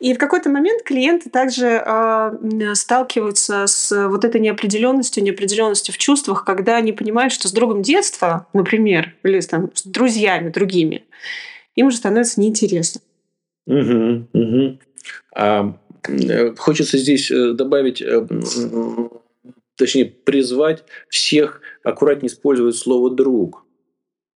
И 0.00 0.14
в 0.14 0.18
какой-то 0.18 0.48
момент 0.48 0.82
клиенты 0.82 1.28
также 1.28 1.82
э, 1.84 2.74
сталкиваются 2.74 3.66
с 3.66 4.08
вот 4.08 4.24
этой 4.24 4.40
неопределенностью, 4.40 5.22
неопределенностью 5.22 5.92
в 5.92 5.98
чувствах, 5.98 6.46
когда 6.46 6.76
они 6.76 6.92
понимают, 6.92 7.34
что 7.34 7.48
с 7.48 7.52
другом 7.52 7.82
детства, 7.82 8.46
например, 8.54 9.14
или 9.22 9.38
там, 9.42 9.70
с 9.74 9.82
друзьями 9.84 10.48
другими, 10.48 11.04
им 11.76 11.88
уже 11.88 11.98
становится 11.98 12.40
неинтересно. 12.40 13.02
Угу, 13.66 14.28
угу. 14.32 14.78
А, 15.34 15.74
э, 16.08 16.54
хочется 16.56 16.96
здесь 16.96 17.30
э, 17.30 17.52
добавить, 17.52 18.00
э, 18.00 18.26
точнее, 19.76 20.06
призвать 20.06 20.82
всех 21.10 21.60
аккуратнее 21.84 22.28
использовать 22.28 22.76
слово 22.76 23.10
друг. 23.10 23.66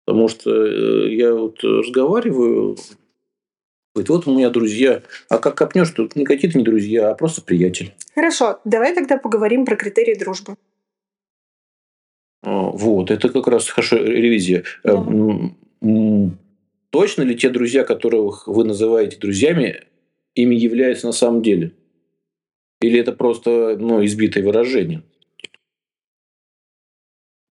Потому 0.04 0.28
что 0.28 0.66
я 1.06 1.32
вот 1.32 1.64
разговариваю 1.64 2.76
Говорит, 3.94 4.08
вот 4.08 4.26
у 4.26 4.36
меня 4.36 4.50
друзья. 4.50 5.02
А 5.28 5.38
как 5.38 5.56
копнешь, 5.56 5.90
то 5.90 6.08
не 6.16 6.24
какие-то 6.24 6.58
не 6.58 6.64
друзья, 6.64 7.10
а 7.10 7.14
просто 7.14 7.42
приятель. 7.42 7.94
Хорошо, 8.14 8.60
давай 8.64 8.92
тогда 8.94 9.18
поговорим 9.18 9.64
про 9.64 9.76
критерии 9.76 10.18
дружбы. 10.18 10.56
А, 12.42 12.70
вот, 12.70 13.10
это 13.12 13.28
как 13.28 13.46
раз 13.46 13.68
хорошо 13.68 13.96
ревизия. 13.96 14.64
Да. 14.82 15.06
Точно 16.90 17.22
ли 17.22 17.36
те 17.36 17.50
друзья, 17.50 17.84
которых 17.84 18.46
вы 18.46 18.64
называете 18.64 19.16
друзьями, 19.16 19.82
ими 20.34 20.54
являются 20.54 21.06
на 21.06 21.12
самом 21.12 21.42
деле? 21.42 21.72
Или 22.80 23.00
это 23.00 23.12
просто 23.12 23.76
ну, 23.78 24.04
избитое 24.04 24.44
выражение? 24.44 25.02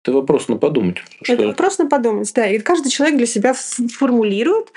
Это 0.04 0.14
вопрос 0.14 0.48
на 0.48 0.58
подумать. 0.58 0.98
Это 1.22 1.34
что... 1.36 1.48
вопрос 1.48 1.78
на 1.78 1.88
подумать, 1.88 2.32
да. 2.34 2.48
И 2.50 2.58
каждый 2.60 2.90
человек 2.90 3.18
для 3.18 3.28
себя 3.28 3.54
формулирует, 3.54 4.72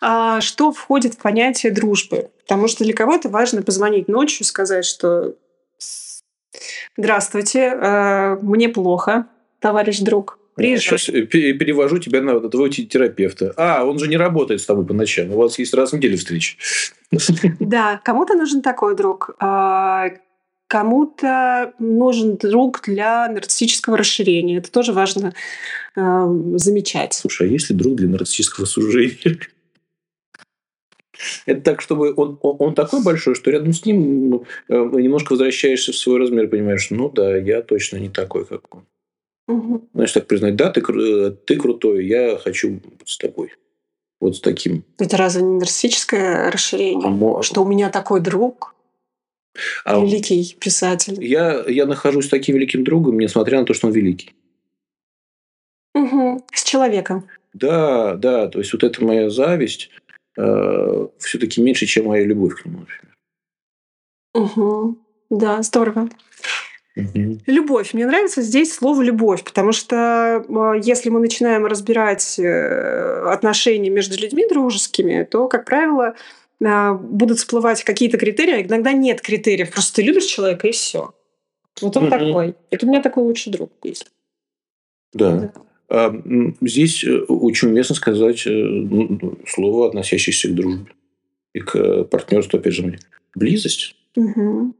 что 0.00 0.72
входит 0.72 1.14
в 1.14 1.18
понятие 1.18 1.72
дружбы. 1.72 2.30
Потому 2.42 2.68
что 2.68 2.84
для 2.84 2.94
кого-то 2.94 3.28
важно 3.28 3.62
позвонить 3.62 4.08
ночью 4.08 4.42
и 4.42 4.44
сказать, 4.44 4.84
что 4.84 5.34
«Здравствуйте, 6.96 7.72
а, 7.74 8.38
мне 8.40 8.68
плохо, 8.68 9.26
товарищ 9.60 9.98
друг». 10.00 10.38
Приезжай. 10.54 10.98
Сейчас 10.98 11.14
перевожу 11.28 11.98
тебя 11.98 12.22
на 12.22 12.40
твоего 12.48 12.68
терапевта. 12.68 13.52
А, 13.58 13.84
он 13.84 13.98
же 13.98 14.08
не 14.08 14.16
работает 14.16 14.62
с 14.62 14.64
тобой 14.64 14.86
по 14.86 14.94
ночам. 14.94 15.30
У 15.32 15.36
вас 15.36 15.58
есть 15.58 15.74
раз 15.74 15.90
в 15.90 15.96
неделю 15.96 16.16
встречи. 16.16 16.56
Да, 17.60 18.00
кому-то 18.02 18.34
нужен 18.34 18.62
такой 18.62 18.96
друг. 18.96 19.36
А, 19.38 20.08
кому-то 20.66 21.74
нужен 21.78 22.36
друг 22.36 22.82
для 22.86 23.28
нарциссического 23.28 23.98
расширения. 23.98 24.58
Это 24.58 24.70
тоже 24.70 24.92
важно 24.92 25.34
замечать. 25.94 27.14
Слушай, 27.14 27.48
а 27.48 27.50
есть 27.50 27.70
ли 27.70 27.76
друг 27.76 27.96
для 27.96 28.08
нарциссического 28.08 28.66
сужения? 28.66 29.38
Это 31.46 31.60
так, 31.60 31.80
чтобы 31.80 32.12
он, 32.16 32.38
он, 32.42 32.56
он 32.58 32.74
такой 32.74 33.02
большой, 33.02 33.34
что 33.34 33.50
рядом 33.50 33.72
с 33.72 33.84
ним 33.84 34.30
ну, 34.30 34.44
э, 34.68 34.74
немножко 34.74 35.32
возвращаешься 35.32 35.92
в 35.92 35.96
свой 35.96 36.18
размер, 36.18 36.48
понимаешь, 36.48 36.88
ну 36.90 37.08
да, 37.08 37.36
я 37.36 37.62
точно 37.62 37.96
не 37.96 38.08
такой, 38.08 38.44
как 38.44 38.74
он. 38.74 38.86
Угу. 39.48 39.88
Знаешь, 39.94 40.12
так 40.12 40.26
признать, 40.26 40.56
да, 40.56 40.70
ты, 40.70 40.80
э, 40.80 41.30
ты 41.44 41.56
крутой, 41.56 42.06
я 42.06 42.36
хочу 42.36 42.70
быть 42.70 43.08
с 43.08 43.18
тобой. 43.18 43.52
Вот 44.20 44.36
с 44.36 44.40
таким. 44.40 44.84
Это 44.98 45.16
разве 45.16 45.42
не 45.42 45.58
нарциссическое 45.58 46.50
расширение? 46.50 47.38
А, 47.38 47.42
что 47.42 47.62
у 47.62 47.68
меня 47.68 47.90
такой 47.90 48.20
друг, 48.20 48.74
а 49.84 50.00
великий 50.00 50.56
писатель. 50.58 51.22
Я, 51.22 51.64
я 51.66 51.86
нахожусь 51.86 52.26
с 52.26 52.30
таким 52.30 52.56
великим 52.56 52.84
другом, 52.84 53.18
несмотря 53.18 53.60
на 53.60 53.66
то, 53.66 53.74
что 53.74 53.88
он 53.88 53.92
великий. 53.92 54.34
Угу. 55.94 56.44
С 56.52 56.64
человеком. 56.64 57.28
Да, 57.54 58.14
да. 58.16 58.48
То 58.48 58.58
есть 58.58 58.72
вот 58.72 58.84
это 58.84 59.02
моя 59.04 59.30
зависть, 59.30 59.90
э, 60.36 61.06
все-таки 61.18 61.60
меньше, 61.60 61.86
чем 61.86 62.06
моя 62.06 62.24
любовь 62.24 62.60
к 62.60 62.64
нему, 62.64 62.80
например. 62.80 63.16
Угу. 64.34 64.98
Да, 65.30 65.62
здорово. 65.62 66.08
Угу. 66.96 67.40
Любовь. 67.46 67.92
Мне 67.92 68.06
нравится 68.06 68.40
здесь 68.40 68.74
слово 68.74 69.02
любовь, 69.02 69.44
потому 69.44 69.72
что 69.72 70.44
э, 70.48 70.80
если 70.82 71.10
мы 71.10 71.20
начинаем 71.20 71.66
разбирать 71.66 72.38
э, 72.38 73.28
отношения 73.28 73.90
между 73.90 74.18
людьми 74.18 74.46
дружескими, 74.48 75.24
то, 75.24 75.46
как 75.48 75.66
правило, 75.66 76.14
э, 76.60 76.92
будут 76.94 77.38
всплывать 77.38 77.84
какие-то 77.84 78.16
критерии, 78.16 78.54
а 78.54 78.62
иногда 78.62 78.92
нет 78.92 79.20
критериев. 79.20 79.72
Просто 79.72 79.96
ты 79.96 80.02
любишь 80.02 80.24
человека 80.24 80.68
и 80.68 80.72
все. 80.72 81.12
Вот 81.82 81.96
он 81.96 82.04
угу. 82.04 82.10
такой. 82.10 82.54
Это 82.70 82.86
у 82.86 82.88
меня 82.88 83.02
такой 83.02 83.24
лучший 83.24 83.52
друг 83.52 83.72
есть. 83.82 84.10
Да. 85.12 85.36
да. 85.36 85.52
А, 85.88 86.14
здесь 86.60 87.04
э, 87.04 87.18
очень 87.20 87.68
уместно 87.68 87.94
сказать 87.94 88.46
э, 88.46 88.50
ну, 88.50 89.38
слово, 89.46 89.88
относящееся 89.88 90.48
к 90.48 90.54
дружбе 90.54 90.86
и 91.54 91.60
к 91.60 92.04
партнерству, 92.04 92.58
опять 92.58 92.74
же, 92.74 92.98
близость. 93.34 93.96
Мгм. 94.16 94.74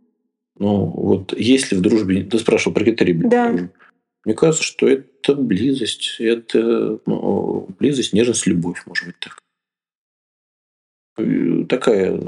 Ну, 0.59 0.85
вот 0.87 1.39
если 1.39 1.77
в 1.77 1.81
дружбе... 1.81 2.25
Ты 2.25 2.39
спрашивал 2.39 2.75
про 2.75 2.85
критерии 2.85 3.13
Да. 3.13 3.49
дружбы. 3.49 3.71
Мне 4.25 4.35
кажется, 4.35 4.65
что 4.65 4.89
это 4.89 5.37
близость. 5.37 6.17
Это 6.19 6.99
ну, 7.07 7.69
близость, 7.79 8.13
нежность, 8.13 8.47
любовь, 8.47 8.83
может 8.87 9.07
быть, 9.07 9.17
так. 9.21 9.39
И 11.19 11.65
Такая 11.65 12.21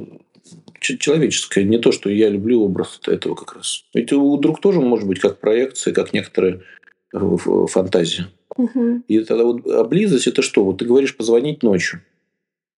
человеческая. 0.81 1.65
Не 1.65 1.79
то, 1.79 1.93
что 1.93 2.09
я 2.09 2.29
люблю 2.29 2.63
образ 2.63 3.01
этого 3.07 3.35
как 3.35 3.57
раз. 3.57 3.85
Ведь 3.95 4.13
у 4.13 4.37
друг 4.37 4.61
тоже 4.61 4.81
может 4.81 5.09
быть 5.09 5.19
как 5.19 5.41
проекция, 5.41 5.93
как 5.93 6.13
некоторые 6.13 6.63
э, 7.13 7.19
Мгм. 8.57 9.05
И 9.09 9.21
тогда 9.21 9.45
вот, 9.45 9.67
а 9.67 9.85
близость 9.85 10.27
это 10.27 10.43
что? 10.43 10.65
Вот 10.65 10.79
ты 10.79 10.85
говоришь 10.85 11.17
позвонить 11.17 11.63
ночью. 11.63 12.01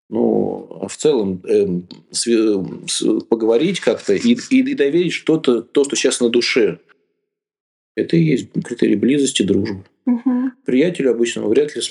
Ну, 0.09 0.67
а 0.83 0.89
в 0.89 0.97
целом 0.97 1.41
эм, 1.45 1.87
све- 2.11 2.89
с- 2.89 3.21
поговорить 3.27 3.79
как-то 3.81 4.15
и, 4.15 4.35
и, 4.51 4.59
и 4.59 4.75
доверить 4.75 5.13
что-то, 5.13 5.63
то, 5.63 5.85
что 5.85 5.95
сейчас 5.95 6.21
на 6.21 6.29
душе. 6.31 6.79
Это 7.97 8.17
и 8.17 8.23
есть 8.23 8.49
критерий 8.65 8.97
близости, 8.97 9.43
дружбы. 9.43 9.85
Мгм. 10.07 10.53
Приятелю 10.65 11.13
обычно 11.13 11.47
вряд 11.47 11.77
ли 11.77 11.83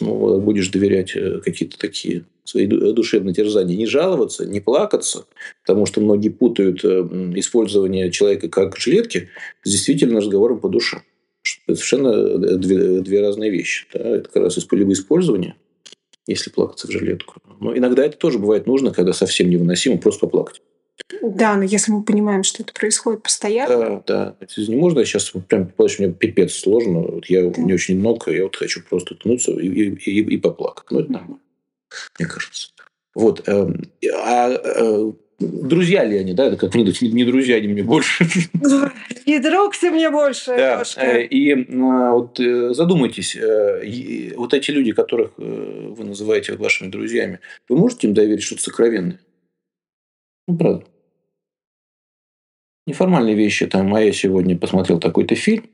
будешь 0.41 0.69
доверять 0.69 1.15
э, 1.15 1.39
какие-то 1.39 1.77
такие 1.77 2.25
свои 2.43 2.65
ду- 2.65 2.91
душевные 2.93 3.33
терзания. 3.33 3.77
Не 3.77 3.85
жаловаться, 3.85 4.45
не 4.45 4.59
плакаться, 4.59 5.25
потому 5.65 5.85
что 5.85 6.01
многие 6.01 6.29
путают 6.29 6.83
э, 6.83 6.87
м, 6.89 7.39
использование 7.39 8.11
человека 8.11 8.49
как 8.49 8.75
жилетки 8.77 9.29
с 9.63 9.69
действительно 9.71 10.17
разговором 10.19 10.59
по 10.59 10.67
душе. 10.67 11.01
Что 11.49 11.61
Это 11.67 11.75
совершенно 11.75 12.09
э, 12.09 12.55
две, 12.57 12.99
две 13.01 13.21
разные 13.21 13.49
вещи. 13.49 13.87
Да? 13.93 13.99
Это 13.99 14.29
как 14.29 14.43
раз 14.43 14.57
исп- 14.57 14.75
либо 14.75 14.91
использование, 14.93 15.55
если 16.27 16.51
плакаться 16.51 16.87
в 16.87 16.91
жилетку. 16.91 17.35
Но 17.59 17.75
иногда 17.77 18.05
это 18.05 18.17
тоже 18.17 18.37
бывает 18.39 18.67
нужно, 18.67 18.91
когда 18.91 19.13
совсем 19.13 19.49
невыносимо 19.49 19.97
просто 19.97 20.21
поплакать. 20.27 20.61
Да, 21.21 21.55
но 21.55 21.63
если 21.63 21.91
мы 21.91 22.03
понимаем, 22.03 22.43
что 22.43 22.61
это 22.61 22.71
происходит 22.73 23.23
постоянно, 23.23 23.77
Да, 23.77 24.03
да. 24.05 24.35
Это 24.39 24.61
не 24.61 24.75
можно 24.75 25.03
сейчас 25.05 25.31
прям, 25.47 25.67
понимаешь, 25.69 25.97
мне 25.99 26.11
пипец 26.13 26.53
сложно. 26.53 26.99
Вот 27.01 27.25
я, 27.27 27.49
Да. 27.49 27.61
Мне 27.61 27.73
очень 27.73 27.97
много, 27.97 28.31
я 28.31 28.43
вот 28.43 28.55
хочу 28.55 28.81
просто 28.87 29.15
ткнуться 29.15 29.51
и, 29.53 29.67
и, 29.67 29.95
и- 29.95 30.33
и 30.35 30.37
поплакать. 30.37 30.85
Ну, 30.91 30.99
это 30.99 31.11
нормально, 31.11 31.39
мне 32.19 32.27
кажется. 32.27 32.69
Вот. 33.15 33.47
эм, 33.47 33.89
А, 34.13 34.49
э, 34.51 35.11
друзья 35.39 36.03
ли 36.03 36.17
они, 36.17 36.33
да? 36.33 36.45
Это 36.45 36.57
как 36.57 36.73
мне 36.75 36.83
не, 36.83 37.23
друзья 37.23 37.57
они 37.57 37.67
мне 37.67 37.83
больше. 37.83 38.25
не 39.25 39.39
друг 39.39 39.77
ты 39.77 39.91
мне 39.91 40.09
больше, 40.09 40.55
Да, 40.55 40.79
Лёшка. 40.79 41.01
э, 41.01 41.25
и 41.25 41.53
а, 41.53 42.11
вот 42.13 42.39
э, 42.39 42.73
задумайтесь, 42.73 43.35
э, 43.35 44.33
вот 44.35 44.53
эти 44.53 44.71
люди, 44.71 44.91
которых 44.91 45.31
вы 45.37 46.03
называете 46.03 46.55
вашими 46.55 46.89
друзьями, 46.89 47.39
вы 47.67 47.77
можете 47.77 48.07
им 48.07 48.13
доверить 48.13 48.43
что-то 48.43 48.63
сокровенное? 48.63 49.19
Ну, 50.47 50.57
правда. 50.57 50.85
Неформальные 52.85 53.35
вещи, 53.35 53.67
там, 53.67 53.93
а 53.93 54.01
я 54.01 54.11
сегодня 54.11 54.57
посмотрел 54.57 54.99
такой-то 54.99 55.35
фильм, 55.35 55.69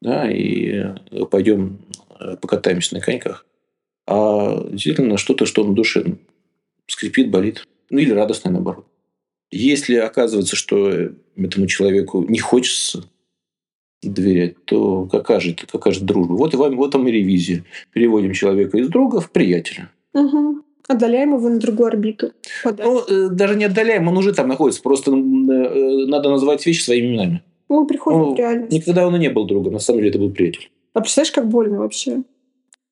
да, 0.00 0.30
и 0.30 0.94
пойдем 1.30 1.78
покатаемся 2.40 2.94
на 2.94 3.00
коньках. 3.00 3.46
А 4.06 4.66
действительно 4.70 5.18
что-то, 5.18 5.46
что 5.46 5.64
на 5.64 5.74
душе 5.74 6.16
скрипит, 6.86 7.30
болит. 7.30 7.66
Ну, 7.90 7.98
или 7.98 8.12
радостное, 8.12 8.52
наоборот. 8.52 8.86
Если 9.54 9.94
оказывается, 9.94 10.56
что 10.56 10.90
этому 11.36 11.66
человеку 11.68 12.24
не 12.28 12.40
хочется 12.40 13.04
доверять, 14.02 14.64
то 14.64 15.06
какая 15.06 15.38
же, 15.38 15.54
какая 15.70 15.94
же 15.94 16.00
дружба? 16.00 16.32
Вот 16.32 16.54
и 16.54 16.56
вам, 16.56 16.76
вот 16.76 16.92
вам 16.94 17.06
и 17.06 17.12
ревизия. 17.12 17.64
Переводим 17.92 18.32
человека 18.32 18.76
из 18.78 18.88
друга 18.88 19.20
в 19.20 19.30
приятеля. 19.30 19.90
Мгм. 20.12 20.64
Отдаляем 20.88 21.36
его 21.36 21.48
на 21.48 21.60
другую 21.60 21.86
орбиту. 21.86 22.32
подальше. 22.64 22.90
Ну, 22.90 23.26
э, 23.26 23.28
даже 23.30 23.54
не 23.54 23.64
отдаляем, 23.64 24.08
он 24.08 24.18
уже 24.18 24.34
там 24.34 24.48
находится. 24.48 24.82
Просто 24.82 25.12
э, 25.12 25.14
надо 25.14 26.30
называть 26.30 26.66
вещи 26.66 26.82
своими 26.82 27.12
именами. 27.12 27.42
Мы 27.68 27.86
приходим 27.86 28.18
ну, 28.18 28.34
в 28.34 28.36
реальность. 28.36 28.72
Никогда 28.72 29.06
он 29.06 29.14
и 29.14 29.20
не 29.20 29.30
был 29.30 29.46
другом. 29.46 29.74
На 29.74 29.78
самом 29.78 30.00
деле 30.00 30.10
это 30.10 30.18
был 30.18 30.30
приятель. 30.30 30.68
А 30.94 31.00
представляешь, 31.00 31.32
как 31.32 31.48
больно 31.48 31.78
вообще? 31.78 32.24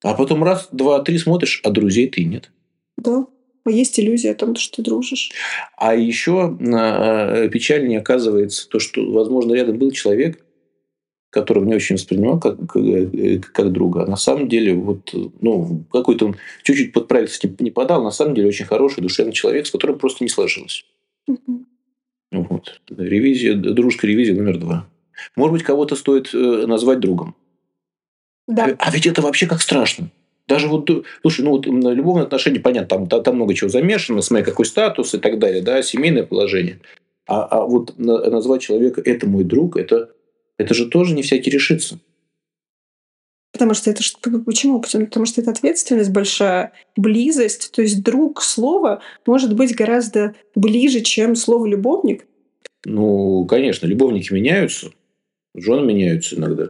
А 0.05 0.15
потом 0.15 0.45
раз, 0.45 0.69
два, 0.71 1.01
три 1.01 1.19
смотришь, 1.19 1.61
а 1.65 1.71
друзей 1.71 2.09
ты 2.09 2.25
нет. 2.25 2.53
Да. 2.97 3.27
А 3.65 3.71
есть 3.71 3.99
иллюзия 3.99 4.33
о 4.33 4.35
том, 4.35 4.57
что 4.57 4.77
ты 4.77 4.83
дружишь. 4.83 5.31
А 5.77 5.95
еще 5.95 6.57
э, 6.59 7.49
печальнее 7.49 8.01
оказывается 8.01 8.69
то, 8.69 8.79
что, 8.81 9.09
возможно, 9.11 9.53
рядом 9.53 9.79
был 9.79 9.93
человек, 9.93 10.45
которого 11.31 11.65
не 11.65 11.75
очень 11.75 11.97
воспринимал 11.97 12.41
как, 12.41 12.59
э, 12.77 13.39
как 13.39 13.73
друга. 13.73 14.03
А 14.03 14.07
на 14.07 14.17
самом 14.17 14.49
деле, 14.49 14.75
вот, 14.75 15.15
ну, 15.41 15.85
какой-то 15.93 16.27
он 16.27 16.37
чуть-чуть 16.65 16.93
подправиться 16.93 17.47
не, 17.47 17.55
не 17.61 17.71
подал. 17.71 18.03
На 18.03 18.11
самом 18.11 18.35
деле, 18.35 18.49
очень 18.49 18.67
хороший, 18.67 19.01
душевный 19.01 19.33
человек, 19.33 19.67
с 19.67 19.71
которым 19.71 19.99
просто 19.99 20.25
не 20.25 20.29
сложилось. 20.29 20.85
Ну 21.27 21.67
Вот. 22.33 22.81
Ревизия, 22.91 23.55
дружеская 23.55 24.11
ревизия 24.11 24.35
номер 24.35 24.59
два. 24.59 24.89
Может 25.37 25.53
быть, 25.53 25.63
кого-то 25.63 25.95
стоит 25.95 26.35
э, 26.35 26.67
назвать 26.67 27.01
другом. 27.01 27.37
Да. 28.49 28.75
А 28.79 28.91
ведь 28.91 29.07
это 29.07 29.23
вообще 29.23 29.47
как 29.47 29.63
страшно. 29.63 30.11
Даже 30.53 30.69
вот, 30.69 30.91
э, 30.91 31.03
слушай, 31.23 31.41
ну 31.43 31.53
вот 31.53 31.67
любовные 31.67 32.25
отношения, 32.25 32.61
понятно, 32.61 32.89
там, 32.89 33.07
та- 33.07 33.21
там 33.21 33.37
много 33.37 33.55
чего 33.55 33.71
замешано, 33.71 34.21
смотри, 34.21 34.45
какой 34.45 34.67
статус 34.67 35.15
и 35.15 35.19
так 35.19 35.39
далее, 35.39 35.63
да, 35.63 35.83
семейное 35.83 36.25
положение. 36.25 36.79
А, 37.27 37.45
а 37.45 37.65
вот 37.65 37.99
на- 37.99 38.29
назвать 38.29 38.61
человека 38.61 39.01
«это 39.03 39.27
мой 39.27 39.45
друг», 39.45 39.79
это, 39.79 40.11
это 40.59 40.75
же 40.75 40.91
тоже 40.91 41.15
не 41.15 41.23
всякий 41.23 41.51
решится. 41.51 41.99
Потому 43.55 43.73
что 43.73 43.89
это 43.91 44.03
почему? 44.45 44.79
Потому 44.83 45.07
потому 45.07 45.25
что 45.25 45.41
это 45.41 45.51
ответственность 45.51 46.11
большая, 46.11 46.73
близость. 46.99 47.73
То 47.73 47.81
есть 47.81 48.03
друг 48.03 48.43
слово 48.43 49.01
может 49.27 49.55
быть 49.55 49.75
гораздо 49.75 50.35
ближе, 50.55 51.01
чем 51.01 51.35
слово 51.35 51.65
любовник. 51.65 52.27
Ну, 52.85 53.47
конечно, 53.47 53.87
любовники 53.87 54.35
меняются, 54.35 54.91
жены 55.55 55.87
меняются 55.87 56.37
иногда. 56.37 56.69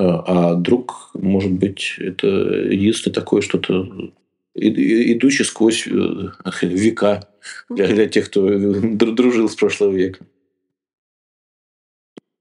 А 0.00 0.52
а 0.52 0.54
друг, 0.54 1.10
может 1.14 1.52
быть, 1.52 1.96
это 1.98 2.26
единственное 2.26 3.14
такое 3.14 3.42
что-то, 3.42 3.86
идущее 4.54 5.44
сквозь 5.44 5.86
э, 5.86 6.30
века 6.62 7.28
для, 7.68 7.86
для 7.86 8.08
тех, 8.08 8.26
кто 8.26 8.48
дру- 8.48 9.12
дружил 9.12 9.48
с 9.48 9.54
прошлого 9.54 9.92
века. 9.92 10.24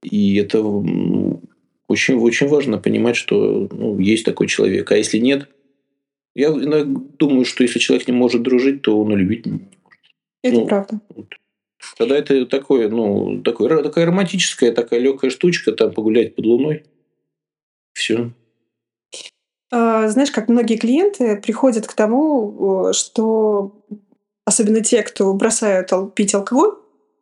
И 0.04 0.36
это 0.38 0.62
очень, 0.62 2.16
очень 2.16 2.48
важно 2.48 2.78
понимать, 2.78 3.18
что 3.18 3.68
ну, 3.72 4.00
есть 4.00 4.24
такой 4.24 4.48
человек. 4.48 4.90
А 4.92 4.96
если 4.96 5.18
нет, 5.18 5.50
я 6.36 6.54
думаю, 6.54 7.44
что 7.44 7.64
если 7.64 7.80
человек 7.80 8.08
не 8.08 8.14
может 8.14 8.42
дружить, 8.42 8.84
то 8.84 8.98
он 8.98 9.12
и 9.12 9.18
любить 9.18 9.46
не 9.46 9.60
Это 10.44 10.56
Ну, 10.56 10.68
правда. 10.68 11.02
Тогда 11.98 12.18
это 12.18 12.46
такое, 12.46 12.88
ну, 12.88 13.42
такое, 13.42 13.84
такая 13.84 14.06
романтическая, 14.06 14.72
такая 14.72 15.02
легкая 15.02 15.30
штучка, 15.30 15.74
там 15.74 15.92
погулять 15.92 16.36
под 16.36 16.46
луной. 16.46 16.84
Все. 17.94 18.32
А, 19.72 20.08
Знаешь, 20.10 20.32
как 20.32 20.50
многие 20.50 20.78
клиенты 20.78 21.38
приходят 21.38 21.86
к 21.88 21.94
тому, 21.94 22.92
что 22.94 23.84
особенно 24.46 24.82
те, 24.82 25.04
кто 25.04 25.34
бросают 25.34 25.92
пить 26.16 26.34
алкоголь 26.34 26.72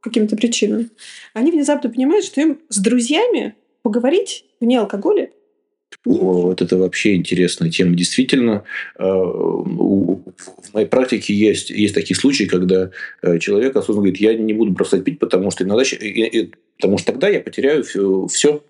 по 0.01 0.09
каким-то 0.09 0.35
причинам, 0.37 0.89
они 1.33 1.51
внезапно 1.51 1.89
понимают, 1.89 2.23
что 2.25 2.39
им 2.41 2.59
с 2.69 2.77
друзьями 2.77 3.55
поговорить 3.81 4.45
вне 4.61 4.79
алкоголя 4.79 5.29
Вот 6.05 6.61
это 6.61 6.77
вообще 6.77 7.15
интересная 7.15 7.69
тема. 7.69 7.95
Действительно, 7.95 8.63
у- 8.99 10.21
в 10.63 10.73
моей 10.73 10.85
практике 10.87 11.33
есть, 11.33 11.69
есть 11.69 11.93
такие 11.95 12.15
случаи, 12.15 12.43
когда 12.45 12.91
э, 13.21 13.39
человек 13.39 13.75
осознанно 13.75 14.01
говорит, 14.01 14.19
я 14.21 14.33
не 14.33 14.53
буду 14.53 14.71
бросать 14.71 15.03
пить, 15.03 15.19
потому 15.19 15.49
что 15.51 15.63
иногда, 15.63 15.83
щ- 15.83 15.97
и- 15.97 16.27
и- 16.39 16.53
потому 16.77 16.97
что 16.97 17.11
тогда 17.11 17.29
я 17.29 17.39
потеряю 17.39 17.83
все. 17.83 18.61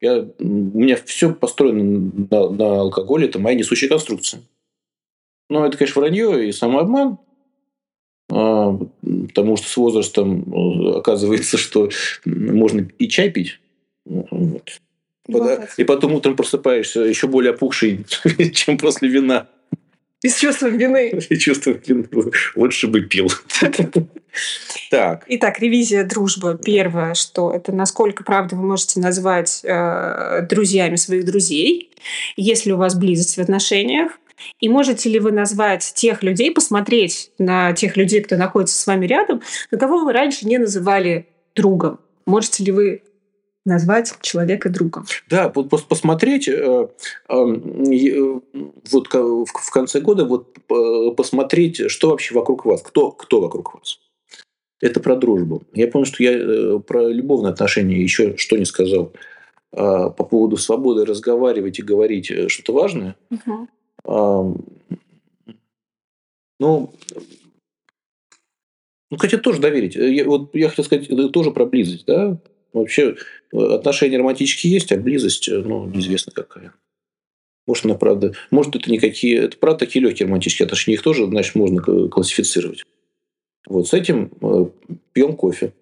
Я, 0.00 0.26
у 0.38 0.44
меня 0.44 0.96
все 0.96 1.32
построено 1.34 2.10
на, 2.30 2.50
на 2.50 2.80
алкоголе, 2.80 3.26
это 3.28 3.38
моя 3.38 3.56
несущая 3.56 3.88
конструкция. 3.88 4.42
Но 5.50 5.66
это, 5.66 5.76
конечно, 5.76 6.00
вранье 6.00 6.48
и 6.48 6.52
самообман, 6.52 7.18
а, 8.30 8.78
потому 9.02 9.56
что 9.56 9.68
с 9.68 9.76
возрастом 9.76 10.44
э, 10.52 10.98
оказывается, 10.98 11.58
что 11.58 11.90
можно 12.24 12.88
и 12.98 13.08
чай 13.08 13.30
пить. 13.30 13.60
Вот. 14.04 14.80
И 15.76 15.84
потом 15.84 16.14
утром 16.14 16.36
просыпаешься 16.36 17.00
еще 17.00 17.26
более 17.26 17.52
опухший, 17.52 18.04
чем 18.54 18.78
после 18.78 19.08
вина. 19.08 19.48
И 20.22 20.28
с 20.28 20.38
чувством 20.38 20.76
вины. 20.76 21.10
И 21.28 21.36
чувствую, 21.36 21.80
блин, 21.84 22.08
лучше 22.56 22.86
бы 22.88 23.02
пил. 23.02 23.30
Так. 24.92 25.24
Итак, 25.26 25.58
ревизия 25.58 26.04
дружбы. 26.04 26.58
Первое, 26.64 27.14
что 27.14 27.52
это 27.52 27.72
насколько, 27.72 28.22
правда, 28.22 28.54
вы 28.54 28.62
можете 28.62 29.00
назвать 29.00 29.60
э, 29.64 30.46
друзьями 30.48 30.94
своих 30.94 31.24
друзей, 31.24 31.90
если 32.36 32.70
у 32.70 32.76
вас 32.76 32.94
близость 32.94 33.36
в 33.36 33.40
отношениях. 33.40 34.12
И 34.60 34.68
можете 34.68 35.10
ли 35.10 35.18
вы 35.18 35.32
назвать 35.32 35.92
тех 35.96 36.22
людей, 36.22 36.52
посмотреть 36.52 37.32
на 37.38 37.72
тех 37.72 37.96
людей, 37.96 38.20
кто 38.22 38.36
находится 38.36 38.80
с 38.80 38.86
вами 38.86 39.06
рядом, 39.06 39.42
на 39.72 39.78
кого 39.78 40.04
вы 40.04 40.12
раньше 40.12 40.46
не 40.46 40.58
называли 40.58 41.26
другом? 41.56 41.98
Можете 42.24 42.62
ли 42.64 42.72
вы 42.72 43.02
назвать 43.64 44.14
человека 44.20 44.70
другом? 44.70 45.04
Да, 45.28 45.50
вот 45.54 45.72
пос- 45.72 45.86
посмотреть, 45.86 46.48
э, 46.48 46.52
э, 46.52 46.88
э, 47.28 48.40
вот 48.90 49.08
в 49.08 49.70
конце 49.70 50.00
года, 50.00 50.24
вот 50.24 50.56
э, 50.68 51.14
посмотреть, 51.16 51.90
что 51.90 52.10
вообще 52.10 52.34
вокруг 52.34 52.64
вас, 52.64 52.82
кто, 52.82 53.10
кто 53.10 53.40
вокруг 53.40 53.74
вас. 53.74 54.00
это 54.80 55.00
про 55.00 55.16
дружбу. 55.16 55.62
Я 55.74 55.88
помню, 55.88 56.06
что 56.06 56.22
я 56.22 56.78
про 56.78 57.08
любовные 57.08 57.52
отношения 57.52 58.02
еще 58.02 58.36
что 58.36 58.56
не 58.56 58.64
сказал 58.64 59.12
а, 59.72 60.08
по 60.08 60.24
поводу 60.24 60.56
свободы 60.56 61.04
разговаривать 61.04 61.78
и 61.78 61.82
говорить 61.82 62.32
что-то 62.50 62.72
важное. 62.72 63.16
Угу. 63.30 63.68
Ну, 66.60 66.92
ну, 69.10 69.16
хотя 69.18 69.38
тоже 69.38 69.60
доверить. 69.60 69.96
Я, 69.96 70.24
вот 70.24 70.54
я 70.54 70.68
хотел 70.68 70.84
сказать, 70.84 71.08
тоже 71.32 71.50
про 71.50 71.66
близость, 71.66 72.06
да? 72.06 72.38
Вообще 72.72 73.16
отношения 73.52 74.18
романтические 74.18 74.72
есть, 74.72 74.92
а 74.92 74.96
близость, 74.96 75.48
ну, 75.48 75.86
неизвестно 75.86 76.32
какая. 76.32 76.72
Может, 77.66 77.84
она 77.84 77.94
правда... 77.94 78.32
Может, 78.50 78.76
это 78.76 78.90
никакие... 78.90 79.38
Это 79.38 79.56
правда 79.56 79.80
такие 79.80 80.04
легкие 80.04 80.26
романтические 80.26 80.66
отношения. 80.66 80.94
Их 80.96 81.02
тоже, 81.02 81.26
значит, 81.26 81.54
можно 81.54 81.80
классифицировать. 82.08 82.84
Вот 83.68 83.88
с 83.88 83.94
этим 83.94 84.32
э, 84.40 84.66
пьем 85.12 85.36
кофе. 85.36 85.72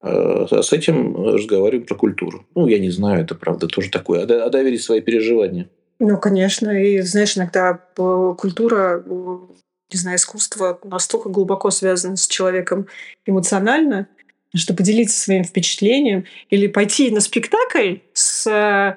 А, 0.00 0.46
а 0.48 0.62
с 0.62 0.72
этим 0.72 1.16
разговариваем 1.16 1.86
про 1.86 1.96
культуру. 1.96 2.46
Ну, 2.54 2.68
я 2.68 2.78
не 2.78 2.90
знаю, 2.90 3.24
это 3.24 3.34
правда 3.34 3.66
тоже 3.66 3.90
такое. 3.90 4.22
А 4.22 4.50
доверить 4.50 4.82
свои 4.82 5.00
переживания. 5.00 5.68
Ну, 5.98 6.18
конечно. 6.18 6.70
И, 6.70 7.00
знаешь, 7.00 7.36
иногда 7.36 7.80
э, 7.96 8.34
культура, 8.38 9.02
э, 9.04 9.38
не 9.92 9.98
знаю, 9.98 10.18
искусство 10.18 10.78
настолько 10.84 11.28
глубоко 11.28 11.70
связано 11.70 12.16
с 12.16 12.28
человеком 12.28 12.86
эмоционально, 13.24 14.08
что 14.56 14.74
поделиться 14.74 15.18
своим 15.18 15.44
впечатлением 15.44 16.24
или 16.50 16.66
пойти 16.66 17.10
на 17.10 17.20
спектакль 17.20 17.96
с 18.12 18.96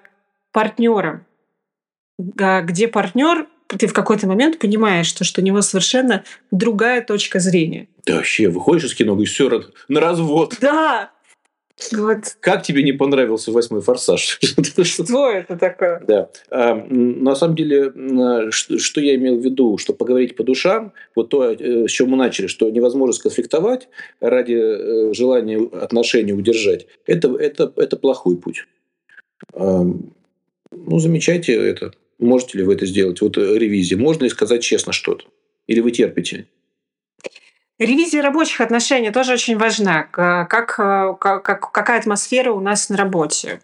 партнером, 0.51 1.25
где 2.17 2.87
партнер 2.87 3.47
ты 3.67 3.85
в 3.85 3.93
какой-то 3.93 4.25
момент 4.25 4.57
понимаешь, 4.57 5.05
что, 5.05 5.23
что 5.23 5.41
у 5.41 5.43
него 5.43 5.61
совершенно 5.61 6.23
другая 6.49 7.01
точка 7.01 7.39
зрения. 7.39 7.87
Да 8.05 8.15
вообще, 8.15 8.49
выходишь 8.49 8.85
из 8.85 8.95
кино, 8.95 9.19
и 9.21 9.25
все, 9.25 9.61
на 9.87 9.99
развод. 9.99 10.57
Да, 10.59 11.11
вот. 11.91 12.37
Как 12.39 12.63
тебе 12.63 12.83
не 12.83 12.91
понравился 12.91 13.51
восьмой 13.51 13.81
форсаж? 13.81 14.39
Что 14.83 15.31
это 15.31 15.57
такое? 15.57 16.03
Да. 16.07 16.29
А, 16.49 16.75
на 16.75 17.35
самом 17.35 17.55
деле, 17.55 17.91
что, 18.51 18.77
что 18.77 19.01
я 19.01 19.15
имел 19.15 19.37
в 19.37 19.43
виду, 19.43 19.77
что 19.77 19.93
поговорить 19.93 20.35
по 20.35 20.43
душам, 20.43 20.93
вот 21.15 21.29
то, 21.29 21.51
э, 21.51 21.87
с 21.87 21.91
чем 21.91 22.09
мы 22.09 22.17
начали, 22.17 22.47
что 22.47 22.69
невозможно 22.69 23.13
сконфликтовать 23.13 23.87
ради 24.19 24.53
э, 24.53 25.13
желания 25.13 25.57
отношений 25.57 26.33
удержать, 26.33 26.87
это, 27.05 27.35
это, 27.35 27.71
это 27.75 27.97
плохой 27.97 28.37
путь. 28.37 28.65
А, 29.53 29.83
ну, 30.71 30.99
замечайте 30.99 31.53
это. 31.53 31.93
Можете 32.19 32.57
ли 32.57 32.63
вы 32.65 32.73
это 32.73 32.85
сделать? 32.85 33.21
Вот 33.21 33.37
э, 33.37 33.57
ревизия. 33.57 33.97
Можно 33.97 34.25
ли 34.25 34.29
сказать 34.29 34.61
честно 34.61 34.91
что-то? 34.91 35.25
Или 35.67 35.79
вы 35.79 35.91
терпите? 35.91 36.47
Ревизия 37.79 38.21
рабочих 38.21 38.59
отношений 38.59 39.09
тоже 39.09 39.33
очень 39.33 39.57
важна. 39.57 40.03
Как, 40.03 40.75
э, 40.77 41.15
как, 41.19 41.71
какая 41.71 41.99
атмосфера 41.99 42.51
у 42.51 42.59
нас 42.59 42.89
на 42.89 42.97
работе? 42.97 43.61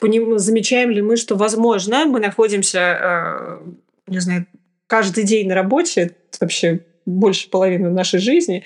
Замечаем 0.00 0.90
ли 0.90 1.00
мы, 1.00 1.16
что, 1.16 1.34
возможно, 1.34 2.04
мы 2.04 2.20
находимся, 2.20 2.78
э, 2.78 3.58
не 4.06 4.20
знаю, 4.20 4.46
каждый 4.86 5.24
день 5.24 5.48
на 5.48 5.54
работе, 5.54 6.14
вообще 6.38 6.80
больше 7.06 7.48
половины 7.48 7.88
нашей 7.90 8.20
жизни, 8.20 8.64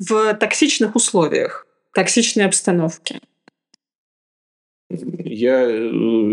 в 0.00 0.34
токсичных 0.34 0.96
условиях, 0.96 1.68
токсичной 1.94 2.46
обстановке? 2.46 3.20
Я 5.32 5.66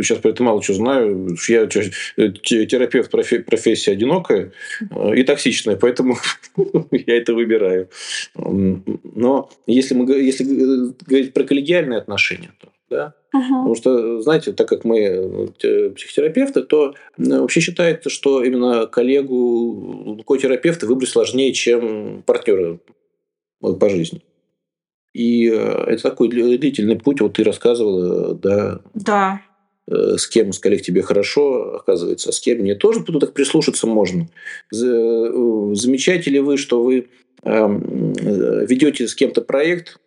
сейчас 0.01 0.17
э, 0.17 0.21
про 0.21 0.31
это 0.31 0.43
мало 0.43 0.61
что 0.61 0.73
знаю. 0.73 1.35
Я 1.47 1.63
э, 1.63 1.67
терапевт 1.67 3.09
профессия 3.09 3.91
одинокая 3.91 4.51
э, 4.91 5.15
и 5.15 5.23
токсичная, 5.23 5.77
поэтому 5.77 6.17
я 6.91 7.17
это 7.17 7.33
выбираю. 7.33 7.89
Но 8.35 9.49
если 9.67 9.95
мы 9.95 10.11
если 10.13 10.43
говорить 10.43 11.33
про 11.33 11.43
коллегиальные 11.43 11.99
отношения, 11.99 12.51
то 12.59 12.69
да? 12.89 13.13
Uh-huh. 13.35 13.41
Потому 13.41 13.75
что, 13.75 14.21
знаете, 14.21 14.51
так 14.51 14.67
как 14.67 14.83
мы 14.83 15.51
психотерапевты, 15.95 16.63
то 16.63 16.95
вообще 17.17 17.61
считается, 17.61 18.09
что 18.09 18.43
именно 18.43 18.87
коллегу, 18.87 20.23
ко-терапевта 20.25 20.87
выбрать 20.87 21.09
сложнее, 21.09 21.53
чем 21.53 22.23
партнера 22.25 22.79
по 23.61 23.89
жизни. 23.89 24.23
И 25.13 25.49
э, 25.49 25.83
это 25.87 26.03
такой 26.03 26.29
длительный 26.29 26.97
путь. 26.97 27.21
Вот 27.21 27.33
ты 27.33 27.43
рассказывала, 27.43 28.35
да. 28.35 28.81
Да. 28.93 29.41
Э, 29.87 30.17
с 30.17 30.27
кем 30.27 30.53
с 30.53 30.59
коллег 30.59 30.81
тебе 30.81 31.01
хорошо, 31.01 31.75
оказывается, 31.77 32.29
а 32.29 32.31
с 32.31 32.39
кем 32.39 32.59
мне 32.59 32.75
тоже 32.75 33.03
тут 33.03 33.19
так 33.19 33.33
прислушаться 33.33 33.87
можно. 33.87 34.27
Э, 34.73 35.73
замечаете 35.73 36.29
ли 36.29 36.39
вы, 36.39 36.57
что 36.57 36.83
вы 36.83 37.07
эм, 37.43 38.13
ведете 38.13 39.07
с 39.07 39.15
кем-то 39.15 39.41
проект 39.41 39.99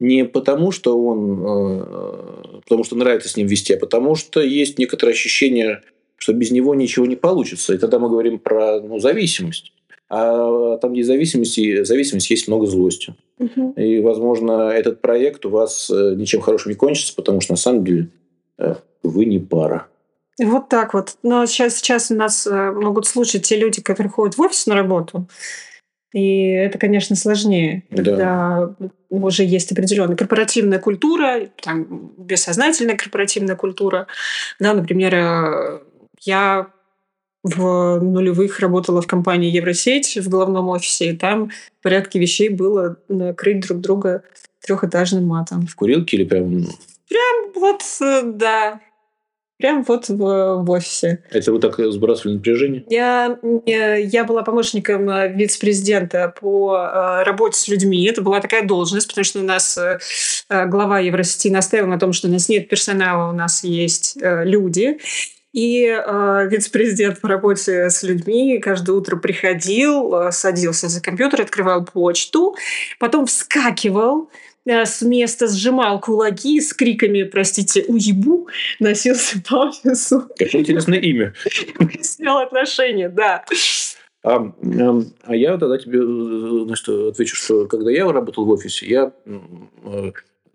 не 0.00 0.24
потому, 0.24 0.72
что 0.72 1.00
он, 1.00 2.60
потому 2.64 2.82
что 2.82 2.96
нравится 2.96 3.28
с 3.28 3.36
ним 3.36 3.46
вести, 3.46 3.74
а 3.74 3.78
потому 3.78 4.16
что 4.16 4.40
есть 4.40 4.76
некоторое 4.76 5.12
ощущение, 5.12 5.82
что 6.16 6.32
без 6.32 6.50
него 6.50 6.74
ничего 6.74 7.06
не 7.06 7.14
получится. 7.14 7.72
И 7.72 7.78
тогда 7.78 8.00
мы 8.00 8.08
говорим 8.08 8.40
про 8.40 8.80
ну, 8.80 8.98
зависимость. 8.98 9.72
А 10.14 10.76
там, 10.76 10.92
где 10.92 11.04
зависимости, 11.04 11.84
зависимость 11.84 12.28
есть 12.28 12.46
много 12.46 12.66
злости. 12.66 13.14
Угу. 13.38 13.72
И, 13.78 14.00
возможно, 14.00 14.68
этот 14.68 15.00
проект 15.00 15.46
у 15.46 15.48
вас 15.48 15.88
э, 15.88 16.14
ничем 16.16 16.42
хорошим 16.42 16.70
не 16.70 16.76
кончится, 16.76 17.14
потому 17.14 17.40
что 17.40 17.54
на 17.54 17.56
самом 17.56 17.82
деле 17.82 18.08
э, 18.58 18.74
вы 19.02 19.24
не 19.24 19.38
пара. 19.38 19.86
Вот 20.38 20.68
так 20.68 20.92
вот. 20.92 21.16
Но 21.22 21.46
сейчас, 21.46 21.78
сейчас 21.78 22.10
у 22.10 22.14
нас 22.14 22.46
э, 22.46 22.72
могут 22.72 23.06
слушать 23.06 23.44
те 23.44 23.56
люди, 23.56 23.80
которые 23.80 24.10
ходят 24.10 24.36
в 24.36 24.42
офис 24.42 24.66
на 24.66 24.74
работу. 24.74 25.26
И 26.12 26.46
это, 26.48 26.76
конечно, 26.76 27.16
сложнее, 27.16 27.84
когда 27.88 28.74
да. 28.78 28.90
уже 29.08 29.44
есть 29.44 29.72
определенная 29.72 30.16
корпоративная 30.16 30.78
культура, 30.78 31.48
там, 31.62 32.12
бессознательная 32.18 32.98
корпоративная 32.98 33.56
культура. 33.56 34.08
Да, 34.60 34.74
например, 34.74 35.80
я 36.20 36.70
в 37.42 37.98
нулевых 38.00 38.60
работала 38.60 39.02
в 39.02 39.06
компании 39.06 39.50
Евросеть 39.50 40.16
в 40.16 40.28
головном 40.28 40.68
офисе, 40.68 41.10
и 41.10 41.16
там 41.16 41.50
в 41.80 41.82
порядке 41.82 42.18
вещей 42.18 42.48
было 42.48 42.96
накрыть 43.08 43.66
друг 43.66 43.80
друга 43.80 44.22
трехэтажным 44.64 45.26
матом. 45.26 45.66
В 45.66 45.74
курилке 45.74 46.16
или 46.16 46.24
прям? 46.24 46.66
Прям 47.08 47.52
вот, 47.54 47.82
э, 48.00 48.22
да. 48.24 48.80
Прям 49.58 49.84
вот 49.84 50.08
в, 50.08 50.16
в 50.62 50.70
офисе. 50.70 51.24
Это 51.30 51.52
вы 51.52 51.60
так 51.60 51.78
сбрасывали 51.78 52.36
напряжение? 52.36 52.84
Я, 52.88 53.38
я 53.96 54.24
была 54.24 54.42
помощником 54.42 55.08
э, 55.10 55.32
вице-президента 55.32 56.32
по 56.40 56.76
э, 56.76 57.22
работе 57.24 57.58
с 57.58 57.68
людьми. 57.68 58.04
Это 58.06 58.22
была 58.22 58.40
такая 58.40 58.64
должность, 58.66 59.08
потому 59.08 59.24
что 59.24 59.40
у 59.40 59.44
нас 59.44 59.78
глава 60.48 61.00
Евросети 61.00 61.48
наставил 61.48 61.86
на 61.86 61.98
том, 61.98 62.12
что 62.12 62.28
у 62.28 62.30
нас 62.30 62.48
нет 62.48 62.68
персонала, 62.68 63.30
у 63.30 63.34
нас 63.34 63.64
есть 63.64 64.16
люди. 64.20 64.98
И 65.52 65.84
э, 65.84 66.48
вице-президент 66.50 67.20
по 67.20 67.28
работе 67.28 67.90
с 67.90 68.02
людьми 68.02 68.58
каждое 68.58 68.92
утро 68.92 69.16
приходил, 69.16 70.14
э, 70.14 70.32
садился 70.32 70.88
за 70.88 71.02
компьютер, 71.02 71.42
открывал 71.42 71.84
почту, 71.84 72.56
потом 72.98 73.26
вскакивал, 73.26 74.30
э, 74.64 74.86
с 74.86 75.02
места 75.02 75.48
сжимал 75.48 76.00
кулаки 76.00 76.58
с 76.58 76.72
криками, 76.72 77.24
простите, 77.24 77.84
уебу, 77.86 78.48
носился 78.80 79.42
по 79.48 79.68
офису. 79.68 80.26
Какое 80.38 80.62
интересное 80.62 80.98
имя. 80.98 81.34
Снял 82.00 82.38
отношения, 82.38 83.10
да. 83.10 83.44
А, 84.24 84.54
а 85.24 85.36
я 85.36 85.58
тогда 85.58 85.76
тебе 85.76 85.98
э, 85.98 86.64
значит, 86.64 86.88
отвечу, 86.88 87.36
что 87.36 87.66
когда 87.66 87.90
я 87.90 88.10
работал 88.10 88.46
в 88.46 88.50
офисе, 88.50 88.86
я 88.86 89.12
э, 89.26 90.12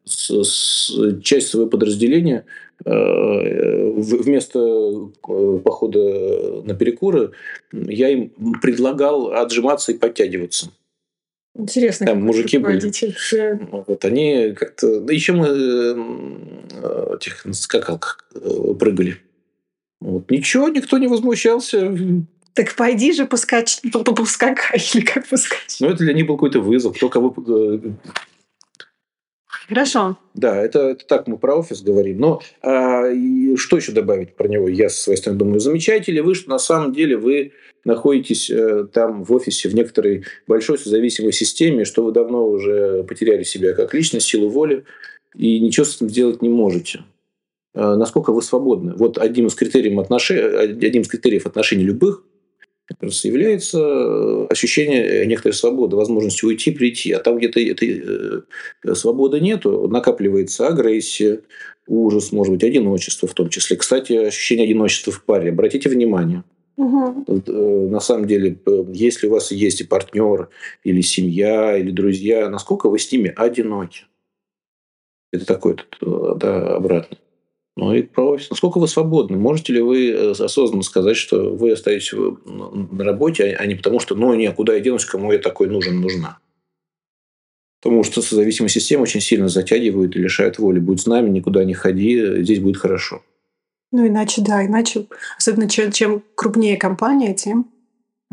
с, 0.07 0.43
с, 0.43 1.21
часть 1.21 1.49
своего 1.49 1.69
подразделения 1.69 2.45
Э, 2.85 3.91
вместо 3.95 4.59
э, 4.59 5.59
похода 5.63 6.61
на 6.63 6.75
перекуры 6.75 7.31
я 7.71 8.09
им 8.09 8.29
предлагал 8.61 9.31
отжиматься 9.33 9.91
и 9.91 9.97
подтягиваться. 9.97 10.71
Интересно, 11.55 12.05
Там 12.05 12.21
мужики 12.21 12.59
были. 12.59 12.79
Вот 13.71 14.05
они 14.05 14.53
как-то... 14.55 15.01
Да 15.01 15.11
еще 15.11 15.33
мы 15.33 15.47
э, 15.47 17.15
этих 17.15 17.45
на 17.45 17.53
скакалках 17.53 18.29
прыгали. 18.79 19.17
Вот. 19.99 20.29
Ничего, 20.29 20.69
никто 20.69 20.99
не 20.99 21.07
возмущался. 21.07 21.91
Так 22.53 22.75
пойди 22.75 23.11
же 23.11 23.25
поскачь, 23.25 23.79
поскакай, 23.91 24.79
или 24.93 25.03
как 25.03 25.27
поскачь. 25.27 25.79
Ну, 25.79 25.87
это 25.87 26.03
для 26.03 26.13
них 26.13 26.27
был 26.27 26.35
какой-то 26.35 26.59
вызов. 26.59 26.95
Кто 26.95 27.09
кого 27.09 27.31
Хорошо. 29.67 30.17
Да, 30.33 30.55
это, 30.55 30.79
это 30.89 31.05
так 31.05 31.27
мы 31.27 31.37
про 31.37 31.55
офис 31.55 31.81
говорим. 31.81 32.19
Но 32.19 32.41
а, 32.61 33.03
что 33.57 33.77
еще 33.77 33.91
добавить 33.91 34.35
про 34.35 34.47
него? 34.47 34.69
Я 34.69 34.89
со 34.89 35.01
своей 35.01 35.17
стороны 35.17 35.39
думаю, 35.39 35.59
замечаете 35.59 36.11
ли 36.13 36.21
вы, 36.21 36.35
что 36.35 36.49
на 36.49 36.59
самом 36.59 36.93
деле 36.93 37.17
вы 37.17 37.51
находитесь 37.83 38.49
э, 38.49 38.85
там 38.91 39.23
в 39.23 39.33
офисе 39.33 39.69
в 39.69 39.75
некоторой 39.75 40.23
большой 40.45 40.77
созависимой 40.77 41.31
системе, 41.31 41.85
что 41.85 42.03
вы 42.03 42.11
давно 42.11 42.45
уже 42.47 43.03
потеряли 43.03 43.43
себя 43.43 43.73
как 43.73 43.93
личность, 43.93 44.27
силу 44.27 44.49
воли, 44.49 44.83
и 45.35 45.59
ничего 45.59 45.85
с 45.85 45.95
этим 45.95 46.09
сделать 46.09 46.41
не 46.41 46.49
можете. 46.49 47.03
А, 47.73 47.95
насколько 47.95 48.33
вы 48.33 48.41
свободны? 48.41 48.93
Вот 48.95 49.17
одним 49.17 49.47
из 49.47 49.55
критериев 49.55 49.99
отношений, 49.99 50.41
одним 50.41 51.03
из 51.03 51.07
критериев 51.07 51.45
отношений 51.45 51.83
любых 51.83 52.23
является 53.23 54.45
ощущение 54.47 55.25
некоторой 55.25 55.53
свободы, 55.53 55.95
возможности 55.95 56.45
уйти, 56.45 56.71
прийти. 56.71 57.11
А 57.11 57.19
там 57.19 57.37
где-то 57.37 57.59
этой 57.59 58.43
свободы 58.95 59.39
нету, 59.39 59.87
накапливается 59.87 60.67
агрессия, 60.67 61.41
ужас, 61.87 62.31
может 62.31 62.53
быть, 62.53 62.63
одиночество 62.63 63.27
в 63.27 63.33
том 63.33 63.49
числе. 63.49 63.77
Кстати, 63.77 64.13
ощущение 64.13 64.65
одиночества 64.65 65.11
в 65.11 65.23
паре. 65.23 65.49
Обратите 65.49 65.89
внимание. 65.89 66.43
Угу. 66.77 67.89
На 67.89 67.99
самом 67.99 68.27
деле, 68.27 68.57
если 68.93 69.27
у 69.27 69.31
вас 69.31 69.51
есть 69.51 69.81
и 69.81 69.83
партнер, 69.83 70.49
или 70.83 71.01
семья, 71.01 71.75
или 71.75 71.91
друзья, 71.91 72.49
насколько 72.49 72.87
вы 72.89 72.99
с 72.99 73.11
ними 73.11 73.33
одиноки? 73.35 74.05
Это 75.33 75.45
такое 75.45 75.77
да, 76.01 76.75
обратно. 76.75 77.17
Ну 77.77 77.93
и 77.93 78.01
про 78.01 78.37
насколько 78.49 78.79
вы 78.79 78.87
свободны. 78.87 79.37
Можете 79.37 79.73
ли 79.73 79.81
вы 79.81 80.09
э, 80.09 80.31
осознанно 80.31 80.81
сказать, 80.81 81.15
что 81.15 81.53
вы 81.53 81.71
остаетесь 81.71 82.11
на 82.45 83.03
работе, 83.03 83.55
а 83.57 83.65
не 83.67 83.75
потому 83.75 83.99
что, 83.99 84.15
ну, 84.15 84.33
не, 84.33 84.51
куда 84.51 84.73
я 84.73 84.79
денусь, 84.79 85.05
кому 85.05 85.31
я 85.31 85.37
такой 85.37 85.67
нужен, 85.67 86.01
нужна. 86.01 86.39
Потому 87.79 88.03
что 88.03 88.23
созависимые 88.23 88.71
системы 88.71 89.03
очень 89.03 89.21
сильно 89.21 89.47
затягивают 89.47 90.15
и 90.15 90.19
лишают 90.19 90.57
воли. 90.57 90.79
Будь 90.79 91.01
с 91.01 91.05
нами, 91.05 91.29
никуда 91.29 91.63
не 91.63 91.75
ходи, 91.75 92.41
здесь 92.41 92.59
будет 92.59 92.77
хорошо. 92.77 93.21
Ну, 93.91 94.07
иначе, 94.07 94.41
да, 94.41 94.65
иначе, 94.65 95.05
особенно 95.37 95.69
чем, 95.69 95.91
чем 95.91 96.23
крупнее 96.33 96.77
компания, 96.77 97.35
тем 97.35 97.71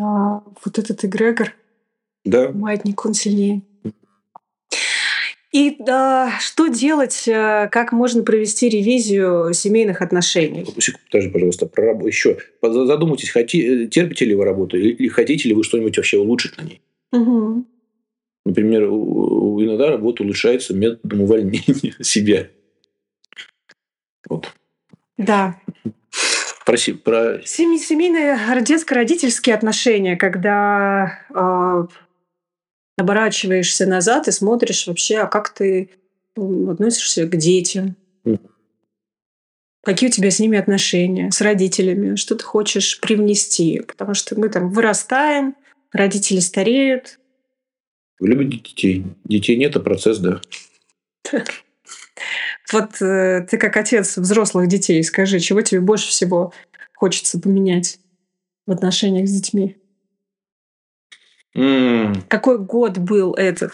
а, 0.00 0.42
вот 0.64 0.78
этот 0.78 1.04
эгрегор, 1.04 1.52
да. 2.24 2.50
маятник, 2.50 3.04
он 3.04 3.12
сильнее. 3.12 3.60
И 5.54 5.76
да, 5.78 6.32
что 6.40 6.66
делать, 6.66 7.28
э, 7.28 7.68
как 7.70 7.92
можно 7.92 8.24
провести 8.24 8.68
ревизию 8.68 9.52
семейных 9.52 10.02
отношений? 10.02 10.64
Подожди, 10.64 11.30
пожалуйста, 11.30 11.66
про 11.66 11.86
работу. 11.86 12.08
Еще 12.08 12.38
задумайтесь, 12.60 13.30
хоти, 13.30 13.86
терпите 13.86 14.24
ли 14.24 14.34
вы 14.34 14.44
работу 14.44 14.76
или 14.76 15.06
хотите 15.06 15.48
ли 15.48 15.54
вы 15.54 15.62
что-нибудь 15.62 15.96
вообще 15.96 16.18
улучшить 16.18 16.58
на 16.58 16.62
ней? 16.62 16.80
Угу. 17.12 17.64
Например, 18.46 18.82
иногда 18.82 19.90
работа 19.90 20.24
улучшается 20.24 20.74
методом 20.74 21.20
увольнения 21.20 21.94
себя. 22.02 22.48
Вот. 24.28 24.52
Да. 25.16 25.60
Проси, 26.66 26.94
про... 26.94 27.40
Семейные 27.44 28.60
детско-родительские 28.60 29.54
отношения, 29.54 30.16
когда 30.16 31.20
э, 31.32 31.86
оборачиваешься 32.96 33.86
назад 33.86 34.28
и 34.28 34.32
смотришь 34.32 34.86
вообще, 34.86 35.18
а 35.18 35.26
как 35.26 35.52
ты 35.52 35.90
относишься 36.36 37.26
к 37.26 37.36
детям. 37.36 37.96
Какие 39.82 40.08
у 40.08 40.12
тебя 40.12 40.30
с 40.30 40.40
ними 40.40 40.58
отношения, 40.58 41.30
с 41.30 41.42
родителями, 41.42 42.16
что 42.16 42.34
ты 42.36 42.44
хочешь 42.44 43.00
привнести. 43.00 43.82
Потому 43.86 44.14
что 44.14 44.38
мы 44.38 44.48
там 44.48 44.70
вырастаем, 44.70 45.56
родители 45.92 46.40
стареют. 46.40 47.18
Вы 48.18 48.28
любите 48.28 48.58
детей? 48.58 49.04
Детей 49.24 49.56
нет, 49.56 49.76
а 49.76 49.80
процесс, 49.80 50.18
да. 50.18 50.40
Вот 52.72 53.02
э, 53.02 53.46
ты 53.48 53.58
как 53.58 53.76
отец 53.76 54.16
взрослых 54.16 54.68
детей, 54.68 55.02
скажи, 55.04 55.38
чего 55.38 55.60
тебе 55.60 55.80
больше 55.80 56.08
всего 56.08 56.54
хочется 56.94 57.38
поменять 57.38 57.98
в 58.66 58.72
отношениях 58.72 59.28
с 59.28 59.32
детьми? 59.32 59.76
Mm. 61.56 62.22
Какой 62.28 62.58
год 62.58 62.98
был 62.98 63.34
этот? 63.34 63.72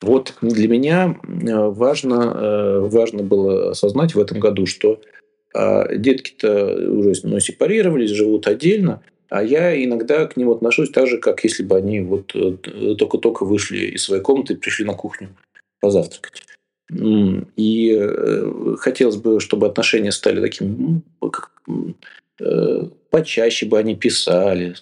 Вот 0.00 0.34
для 0.40 0.66
меня 0.68 1.16
э, 1.22 1.68
важно, 1.68 2.32
э, 2.34 2.80
важно 2.90 3.22
было 3.22 3.70
осознать 3.70 4.14
в 4.14 4.20
этом 4.20 4.40
году, 4.40 4.66
что 4.66 5.00
а, 5.52 5.94
детки-то 5.94 6.90
уже 6.90 7.12
ну, 7.24 7.40
сепарировались, 7.40 8.10
живут 8.10 8.46
отдельно, 8.46 9.02
а 9.28 9.42
я 9.42 9.82
иногда 9.84 10.26
к 10.26 10.36
ним 10.36 10.50
отношусь 10.50 10.90
так 10.90 11.06
же, 11.06 11.18
как 11.18 11.42
если 11.44 11.64
бы 11.64 11.76
они 11.76 12.00
вот 12.00 12.34
э, 12.34 12.94
только-только 12.96 13.44
вышли 13.44 13.86
из 13.88 14.04
своей 14.04 14.22
комнаты 14.22 14.54
и 14.54 14.56
пришли 14.56 14.84
на 14.84 14.94
кухню 14.94 15.30
позавтракать. 15.80 16.44
И 16.92 18.10
хотелось 18.78 19.16
бы, 19.16 19.38
чтобы 19.38 19.68
отношения 19.68 20.10
стали 20.10 20.40
такими, 20.40 21.02
почаще 23.10 23.66
бы 23.66 23.78
они 23.78 23.94
писали, 23.94 24.74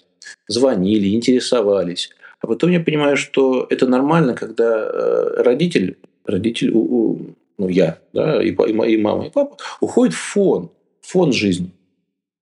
звонили, 0.47 1.13
интересовались. 1.13 2.09
А 2.41 2.47
потом 2.47 2.71
я 2.71 2.79
понимаю, 2.79 3.17
что 3.17 3.67
это 3.69 3.87
нормально, 3.87 4.33
когда 4.33 4.89
э, 4.91 5.41
родитель, 5.41 5.97
родитель, 6.25 6.71
ну 6.71 7.67
я, 7.67 7.99
да, 8.13 8.41
и, 8.41 8.51
и 8.51 8.97
мама, 8.97 9.25
и 9.25 9.29
папа 9.29 9.57
уходит 9.81 10.13
в 10.13 10.19
фон, 10.19 10.71
фон 11.01 11.33
жизни. 11.33 11.71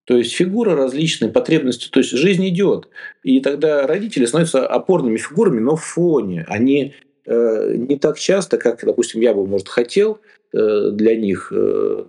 То 0.08 0.16
есть 0.18 0.34
фигура 0.34 0.74
различные, 0.74 1.30
потребности. 1.30 1.90
То 1.90 2.00
есть 2.00 2.12
жизнь 2.12 2.48
идет. 2.48 2.88
И 3.24 3.42
тогда 3.42 3.86
родители 3.86 4.26
становятся 4.26 4.66
опорными 4.66 5.18
фигурами, 5.18 5.60
но 5.60 5.76
в 5.76 5.84
фоне. 5.84 6.46
Они 6.48 6.94
э, 7.26 7.74
не 7.76 7.98
так 7.98 8.18
часто, 8.18 8.58
как, 8.58 8.86
допустим, 8.86 9.20
я 9.20 9.34
бы, 9.34 9.46
может, 9.46 9.68
хотел 9.68 10.20
э, 10.54 10.92
для 10.94 11.18
них 11.18 11.52
э, 11.54 12.06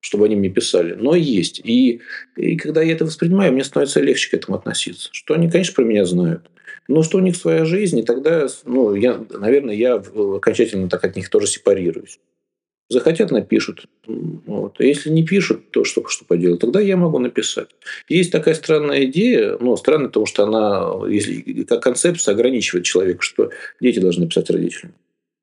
чтобы 0.00 0.26
они 0.26 0.36
мне 0.36 0.48
писали, 0.48 0.94
но 0.94 1.14
есть. 1.14 1.60
И, 1.64 2.00
и 2.36 2.56
когда 2.56 2.82
я 2.82 2.92
это 2.92 3.04
воспринимаю, 3.04 3.52
мне 3.52 3.64
становится 3.64 4.00
легче 4.00 4.30
к 4.30 4.34
этому 4.34 4.56
относиться. 4.56 5.08
Что 5.12 5.34
они, 5.34 5.50
конечно, 5.50 5.74
про 5.74 5.84
меня 5.84 6.04
знают. 6.04 6.48
Но 6.86 7.02
что 7.02 7.18
у 7.18 7.20
них 7.20 7.36
своя 7.36 7.64
жизнь, 7.64 7.98
и 7.98 8.02
тогда, 8.02 8.46
ну, 8.64 8.94
я, 8.94 9.22
наверное, 9.30 9.74
я 9.74 9.96
окончательно 9.96 10.88
так 10.88 11.04
от 11.04 11.16
них 11.16 11.28
тоже 11.28 11.46
сепарируюсь. 11.46 12.18
Захотят, 12.90 13.30
напишут. 13.30 13.84
Вот. 14.06 14.76
А 14.78 14.84
если 14.84 15.10
не 15.10 15.22
пишут, 15.22 15.70
то 15.72 15.84
что, 15.84 16.06
что 16.08 16.24
поделать? 16.24 16.60
Тогда 16.60 16.80
я 16.80 16.96
могу 16.96 17.18
написать. 17.18 17.68
Есть 18.08 18.32
такая 18.32 18.54
странная 18.54 19.04
идея, 19.04 19.58
ну, 19.60 19.76
странная, 19.76 20.06
потому 20.06 20.24
что 20.24 20.44
она, 20.44 21.06
если, 21.06 21.64
как 21.64 21.82
концепция, 21.82 22.32
ограничивает 22.32 22.86
человека, 22.86 23.20
что 23.20 23.50
дети 23.78 23.98
должны 23.98 24.26
писать 24.26 24.48
родителям. 24.48 24.94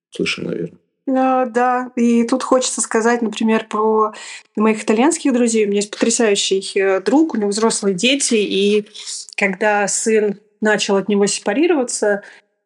Слышим, 0.10 0.46
наверное. 0.46 0.80
Да, 1.06 1.92
и 1.96 2.24
тут 2.24 2.42
хочется 2.42 2.82
сказать, 2.82 3.22
например, 3.22 3.68
про 3.70 4.14
моих 4.56 4.84
итальянских 4.84 5.34
друзей. 5.34 5.66
У 5.66 5.68
меня 5.68 5.78
есть 5.78 5.92
потрясающий 5.92 6.64
э, 6.76 7.00
друг, 7.00 7.34
у 7.34 7.38
него 7.38 7.50
взрослые 7.50 7.94
дети, 7.94 8.36
и 8.36 8.88
когда 9.36 9.88
сын 9.88 10.40
начал 10.62 10.96
от 10.96 11.08
него 11.08 11.28
сепарироваться, 11.28 12.24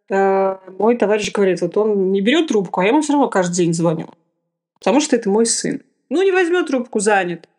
э, 0.09 0.57
мой 0.77 0.97
товарищ 0.97 1.33
говорит, 1.33 1.59
вот 1.59 1.75
он 1.75 2.13
не 2.13 2.21
берет 2.21 2.47
трубку, 2.47 2.79
а 2.79 2.83
я 2.83 2.91
ему 2.91 3.01
все 3.01 3.11
равно 3.11 3.27
каждый 3.27 3.57
день 3.57 3.73
звоню, 3.73 4.07
потому 4.79 5.01
что 5.01 5.17
это 5.17 5.29
мой 5.29 5.45
сын. 5.45 5.81
Ну, 6.09 6.23
не 6.23 6.31
возьмет 6.31 6.67
трубку, 6.67 6.99
занят. 6.99 7.49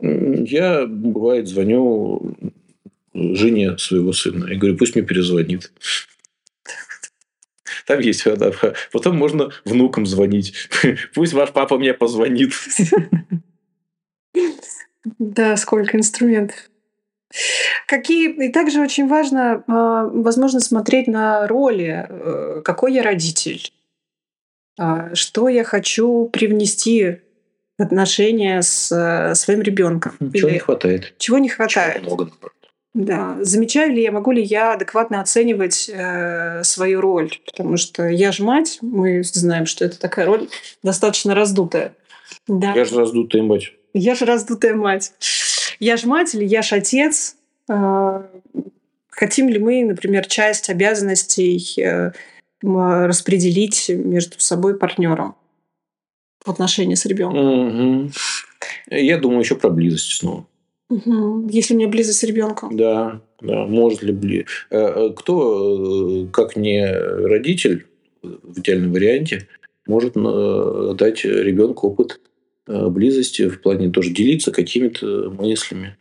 Я, 0.00 0.86
бывает, 0.86 1.48
звоню 1.48 2.36
жене 3.14 3.78
своего 3.78 4.12
сына 4.12 4.46
и 4.46 4.56
говорю, 4.56 4.76
пусть 4.76 4.94
мне 4.94 5.04
перезвонит. 5.04 5.72
Там 7.90 7.98
есть 7.98 8.24
да. 8.24 8.52
Потом 8.92 9.16
можно 9.16 9.50
внукам 9.64 10.06
звонить. 10.06 10.54
Пусть 11.14 11.32
ваш 11.32 11.50
папа 11.50 11.76
мне 11.76 11.92
позвонит. 11.92 12.52
Да, 15.18 15.56
сколько 15.56 15.96
инструментов. 15.96 16.56
Какие 17.86 18.48
и 18.48 18.52
также 18.52 18.82
очень 18.82 19.08
важно, 19.08 19.64
а, 19.66 20.04
возможно, 20.04 20.60
смотреть 20.60 21.06
на 21.08 21.48
роли, 21.48 22.06
э, 22.06 22.60
какой 22.62 22.92
я 22.92 23.02
родитель, 23.02 23.72
а, 24.78 25.14
что 25.14 25.48
я 25.48 25.64
хочу 25.64 26.28
привнести 26.30 27.16
в 27.78 27.82
отношения 27.82 28.60
с 28.60 28.92
э, 28.92 29.34
своим 29.34 29.62
ребенком. 29.62 30.12
Чего 30.34 30.48
Или... 30.48 30.54
не 30.54 30.60
хватает? 30.60 31.14
Чего 31.16 31.38
не 31.38 31.48
хватает? 31.48 32.04
Чего 32.04 32.16
много. 32.16 32.30
Да, 32.92 33.36
замечаю 33.40 33.92
ли 33.92 34.02
я, 34.02 34.10
могу 34.10 34.32
ли 34.32 34.42
я 34.42 34.72
адекватно 34.72 35.20
оценивать 35.20 35.88
э, 35.92 36.64
свою 36.64 37.00
роль, 37.00 37.30
потому 37.46 37.76
что 37.76 38.08
я 38.08 38.32
же 38.32 38.42
мать, 38.42 38.78
мы 38.82 39.22
знаем, 39.22 39.66
что 39.66 39.84
это 39.84 39.98
такая 39.98 40.26
роль 40.26 40.48
достаточно 40.82 41.34
раздутая. 41.36 41.94
Да. 42.48 42.72
Я 42.74 42.84
же 42.84 42.96
раздутая 42.96 43.42
мать. 43.42 43.72
Я 43.94 44.16
же 44.16 44.24
раздутая 44.24 44.74
мать. 44.74 45.12
Я 45.78 45.96
же 45.96 46.08
мать 46.08 46.34
или 46.34 46.44
я 46.44 46.62
же 46.62 46.74
отец. 46.74 47.36
Э, 47.68 48.24
хотим 49.08 49.48
ли 49.48 49.60
мы, 49.60 49.84
например, 49.84 50.26
часть 50.26 50.68
обязанностей 50.68 51.80
э, 51.80 52.10
распределить 52.62 53.88
между 53.88 54.40
собой 54.40 54.76
партнером 54.76 55.36
в 56.44 56.50
отношении 56.50 56.96
с 56.96 57.06
ребенком? 57.06 58.02
Угу. 58.02 58.10
Я 58.90 59.18
думаю 59.18 59.40
еще 59.40 59.54
про 59.54 59.70
близость 59.70 60.16
снова. 60.16 60.44
Угу. 60.90 61.48
Если 61.50 61.74
у 61.74 61.78
меня 61.78 61.88
близость 61.88 62.18
с 62.18 62.24
ребенком. 62.24 62.76
Да, 62.76 63.22
да, 63.40 63.64
может 63.64 64.02
ли 64.02 64.12
бли... 64.12 64.46
Э, 64.70 64.78
э, 64.78 65.12
кто, 65.16 66.24
э, 66.24 66.26
как 66.32 66.56
не 66.56 66.92
родитель, 66.92 67.86
в 68.22 68.58
идеальном 68.58 68.92
варианте, 68.92 69.48
может 69.86 70.12
дать 70.12 71.24
ребенку 71.24 71.88
опыт 71.88 72.20
близости 72.66 73.48
в 73.48 73.62
плане 73.62 73.88
тоже 73.88 74.10
делиться 74.10 74.52
какими-то 74.52 75.30
мыслями. 75.30 75.96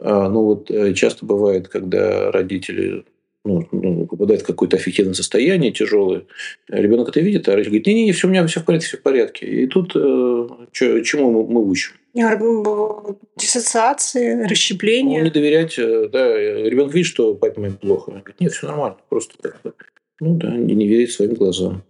А, 0.00 0.28
ну 0.28 0.42
вот 0.42 0.96
часто 0.96 1.24
бывает, 1.24 1.68
когда 1.68 2.32
родители 2.32 3.04
ну, 3.44 3.66
ну, 3.70 4.06
попадает 4.06 4.42
в 4.42 4.46
какое-то 4.46 4.76
аффективное 4.76 5.14
состояние 5.14 5.70
тяжелое, 5.70 6.24
ребенок 6.68 7.10
это 7.10 7.20
видит, 7.20 7.48
а 7.48 7.52
родитель 7.52 7.70
говорит, 7.70 7.86
не-не-не, 7.86 8.12
все 8.12 8.26
у 8.26 8.30
меня 8.30 8.44
все 8.48 8.58
в 8.58 8.64
порядке, 8.64 8.88
все 8.88 8.96
в 8.96 9.02
порядке. 9.02 9.46
И 9.46 9.66
тут 9.68 9.92
чему 9.92 11.30
мы, 11.30 11.46
мы 11.46 11.64
учим? 11.64 11.92
Диссоциации, 12.14 14.44
расщепления. 14.44 15.20
Ну, 15.20 15.24
не 15.24 15.30
доверять, 15.30 15.78
э, 15.78 16.08
да, 16.08 16.36
ребенок 16.36 16.92
видит, 16.92 17.08
что 17.08 17.34
папе 17.34 17.60
моим 17.60 17.76
плохо. 17.76 18.10
Он 18.10 18.20
говорит, 18.20 18.40
нет, 18.40 18.52
все 18.52 18.66
нормально, 18.66 18.98
просто 19.08 19.34
как-то, 19.40 19.72
ну 20.20 20.36
да, 20.36 20.50
не, 20.50 20.74
не 20.74 20.86
верить 20.86 21.12
своим 21.12 21.34
глазам. 21.34 21.82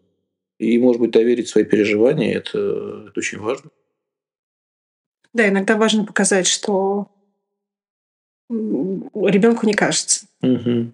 И, 0.58 0.78
может 0.78 1.00
быть, 1.00 1.10
доверить 1.10 1.48
свои 1.48 1.64
переживания, 1.64 2.36
это, 2.36 3.06
это 3.08 3.12
очень 3.16 3.40
важно. 3.40 3.70
Да, 5.34 5.48
иногда 5.48 5.76
важно 5.76 6.04
показать, 6.04 6.46
что 6.46 7.08
ребенку 8.48 9.66
не 9.66 9.74
кажется. 9.74 10.26
Угу. 10.42 10.92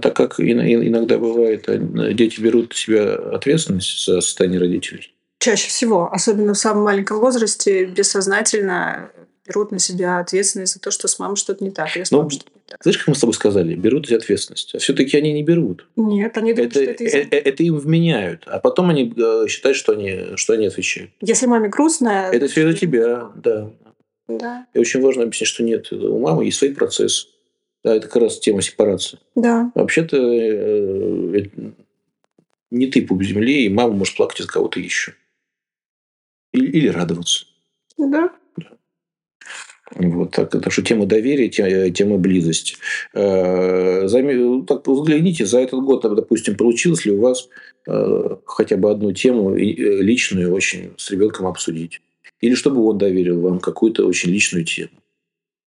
Так 0.00 0.16
как 0.16 0.40
иногда 0.40 1.18
бывает, 1.18 1.68
дети 2.16 2.40
берут 2.40 2.70
на 2.70 2.74
себя 2.74 3.14
ответственность 3.14 4.06
за 4.06 4.20
состояние 4.20 4.60
родителей. 4.60 5.12
Чаще 5.46 5.68
всего, 5.68 6.12
особенно 6.12 6.54
в 6.54 6.58
самом 6.58 6.82
маленьком 6.82 7.20
возрасте, 7.20 7.84
бессознательно 7.84 9.12
берут 9.46 9.70
на 9.70 9.78
себя 9.78 10.18
ответственность 10.18 10.74
за 10.74 10.80
то, 10.80 10.90
что 10.90 11.06
с 11.06 11.20
мамой 11.20 11.36
что-то 11.36 11.62
не 11.62 11.70
так, 11.70 11.96
или 11.96 12.02
с 12.02 12.10
ну, 12.10 12.28
что-то 12.28 12.50
не 12.52 12.60
так. 12.66 12.82
Знаешь, 12.82 12.98
как 12.98 13.06
мы 13.06 13.14
с 13.14 13.20
тобой 13.20 13.32
сказали, 13.32 13.76
берут 13.76 14.08
себя 14.08 14.16
ответственность. 14.16 14.74
А 14.74 14.78
все-таки 14.78 15.16
они 15.16 15.32
не 15.32 15.44
берут. 15.44 15.86
Нет, 15.94 16.36
они 16.36 16.52
думают, 16.52 16.76
это, 16.76 16.82
что 16.82 16.90
это 16.90 17.04
из... 17.04 17.14
это, 17.14 17.36
это 17.36 17.62
им 17.62 17.78
вменяют. 17.78 18.42
А 18.46 18.58
потом 18.58 18.90
они 18.90 19.14
э, 19.16 19.44
считают, 19.46 19.76
что 19.76 19.92
они, 19.92 20.34
что 20.34 20.54
они 20.54 20.66
отвечают. 20.66 21.12
Если 21.20 21.46
маме 21.46 21.68
грустно... 21.68 22.28
Это 22.32 22.48
все 22.48 22.62
из-за 22.68 22.76
тебя, 22.76 23.30
да. 23.36 23.70
Да. 24.26 24.66
И 24.74 24.80
очень 24.80 25.00
важно 25.00 25.22
объяснить, 25.22 25.48
что 25.48 25.62
нет, 25.62 25.92
у 25.92 26.18
мамы 26.18 26.46
есть 26.46 26.58
свои 26.58 26.72
процессы. 26.72 27.28
Да, 27.84 27.94
это 27.94 28.08
как 28.08 28.20
раз 28.20 28.40
тема 28.40 28.62
сепарации. 28.62 29.20
Да. 29.36 29.70
Вообще-то 29.76 30.16
э, 30.16 31.44
не 32.72 32.88
ты 32.88 33.06
пуп 33.06 33.22
земли, 33.22 33.66
и 33.66 33.68
мама 33.68 33.92
может 33.92 34.16
плакать 34.16 34.40
из 34.40 34.46
кого-то 34.46 34.80
еще. 34.80 35.14
Или, 36.56 36.70
или 36.70 36.88
радоваться. 36.88 37.46
Да. 37.98 38.30
Вот 39.94 40.32
так, 40.32 40.50
так 40.50 40.72
что 40.72 40.82
тема 40.82 41.06
доверия, 41.06 41.48
тема, 41.48 41.90
тема 41.90 42.18
близости. 42.18 42.76
Э, 43.14 44.08
так 44.66 44.86
взгляните, 44.86 45.46
за 45.46 45.60
этот 45.60 45.80
год, 45.80 46.02
допустим, 46.02 46.56
получилось 46.56 47.04
ли 47.04 47.12
у 47.12 47.20
вас 47.20 47.48
э, 47.86 48.36
хотя 48.46 48.76
бы 48.76 48.90
одну 48.90 49.12
тему 49.12 49.54
э, 49.54 49.60
личную 49.60 50.52
очень 50.52 50.92
с 50.96 51.10
ребенком 51.10 51.46
обсудить? 51.46 52.00
Или 52.40 52.54
чтобы 52.54 52.82
он 52.84 52.98
доверил 52.98 53.40
вам 53.40 53.60
какую-то 53.60 54.06
очень 54.06 54.30
личную 54.30 54.64
тему. 54.64 54.90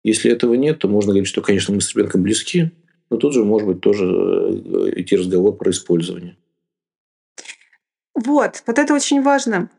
Если 0.04 0.32
этого 0.32 0.56
нет, 0.56 0.80
то 0.80 0.88
можно 0.88 1.12
говорить, 1.12 1.28
что, 1.28 1.42
конечно, 1.42 1.76
мы 1.76 1.82
с 1.82 1.94
ребенком 1.94 2.24
близки, 2.24 2.72
но 3.10 3.18
тут 3.18 3.34
же 3.34 3.44
может 3.44 3.68
быть 3.68 3.82
тоже 3.82 4.06
э, 4.06 5.02
идти 5.02 5.18
разговор 5.18 5.56
про 5.56 5.70
использование. 5.70 6.36
Вот, 8.15 8.63
вот 8.65 8.80
это 8.80 8.94
очень 8.94 9.22
важно. 9.22 9.70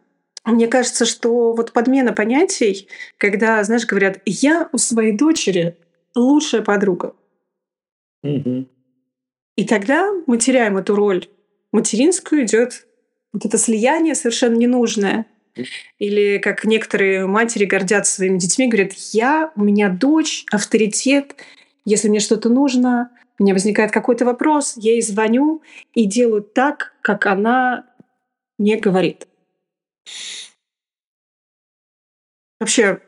Мне 0.45 0.69
кажется, 0.69 1.05
что 1.05 1.53
вот 1.53 1.73
подмена 1.73 2.13
понятий, 2.13 2.89
когда, 3.19 3.63
знаешь, 3.63 3.87
говорят, 3.87 4.21
я 4.25 4.69
у 4.73 4.79
своей 4.79 5.17
дочери 5.17 5.77
лучшая 6.15 6.63
подруга. 6.63 7.15
Угу. 8.23 8.67
И 9.57 9.65
тогда 9.65 10.11
мы 10.27 10.39
теряем 10.39 10.79
эту 10.79 10.95
роль 10.95 11.29
материнскую, 11.73 12.45
идет 12.45 12.87
вот 13.33 13.45
это 13.45 13.59
слияние 13.59 14.15
совершенно 14.15 14.57
ненужное. 14.57 15.27
Или 15.99 16.39
как 16.39 16.65
некоторые 16.65 17.27
матери 17.27 17.65
гордятся 17.65 18.13
своими 18.13 18.39
детьми, 18.39 18.69
говорят, 18.69 18.93
я, 19.13 19.53
у 19.57 19.63
меня 19.63 19.89
дочь, 19.89 20.45
авторитет, 20.51 21.35
если 21.85 22.09
мне 22.09 22.21
что-то 22.21 22.49
нужно, 22.49 23.11
у 23.39 23.43
меня 23.43 23.53
возникает 23.55 23.91
какой-то 23.91 24.25
вопрос, 24.25 24.75
я 24.77 24.93
ей 24.93 25.03
звоню 25.03 25.63
и 25.95 26.07
делаю 26.07 26.43
так, 26.43 26.95
как 27.03 27.27
она 27.27 27.87
мне 28.59 28.77
говорит. 28.77 29.27
Вообще, 32.59 33.01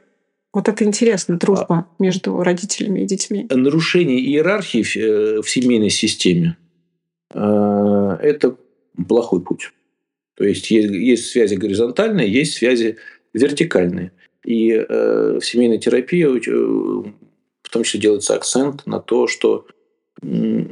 вот 0.52 0.68
это 0.68 0.84
интересно, 0.84 1.38
дружба 1.38 1.66
а, 1.68 1.86
между 1.98 2.42
родителями 2.42 3.00
и 3.00 3.06
детьми. 3.06 3.46
Нарушение 3.50 4.20
иерархии 4.20 4.82
в, 4.82 4.96
э, 4.96 5.42
в 5.42 5.48
семейной 5.48 5.90
системе 5.90 6.56
э,– 7.34 8.18
это 8.22 8.56
плохой 9.08 9.42
путь. 9.42 9.72
То 10.34 10.44
есть 10.44 10.70
есть 10.70 11.26
связи 11.26 11.54
горизонтальные, 11.54 12.30
есть 12.30 12.54
связи 12.54 12.96
вертикальные. 13.32 14.12
И 14.44 14.72
э, 14.72 15.38
в 15.40 15.44
семейной 15.44 15.78
терапии 15.78 16.24
э, 16.24 17.12
в 17.62 17.70
том 17.70 17.84
числе 17.84 18.00
делается 18.00 18.34
акцент 18.34 18.86
на 18.86 19.00
то, 19.00 19.26
что 19.26 19.66
э, 20.22 20.64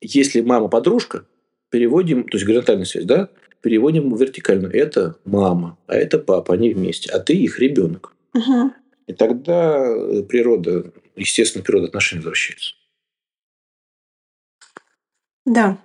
если 0.00 0.40
мама 0.40 0.68
подружка, 0.68 1.24
переводим, 1.70 2.24
то 2.24 2.36
есть 2.36 2.46
горизонтальная 2.46 2.84
связь, 2.84 3.04
да, 3.04 3.30
переводим 3.62 4.12
в 4.14 4.20
вертикальную. 4.20 4.74
Это 4.74 5.16
мама, 5.24 5.78
а 5.86 5.94
это 5.94 6.18
папа, 6.18 6.54
они 6.54 6.72
вместе, 6.72 7.10
а 7.10 7.18
ты 7.18 7.34
их 7.34 7.58
ребенок. 7.58 8.14
Угу. 8.34 8.72
И 9.06 9.12
тогда 9.14 9.84
природа, 10.28 10.92
естественно, 11.16 11.64
природа 11.64 11.86
отношений 11.86 12.20
возвращается. 12.20 12.74
Да. 15.44 15.78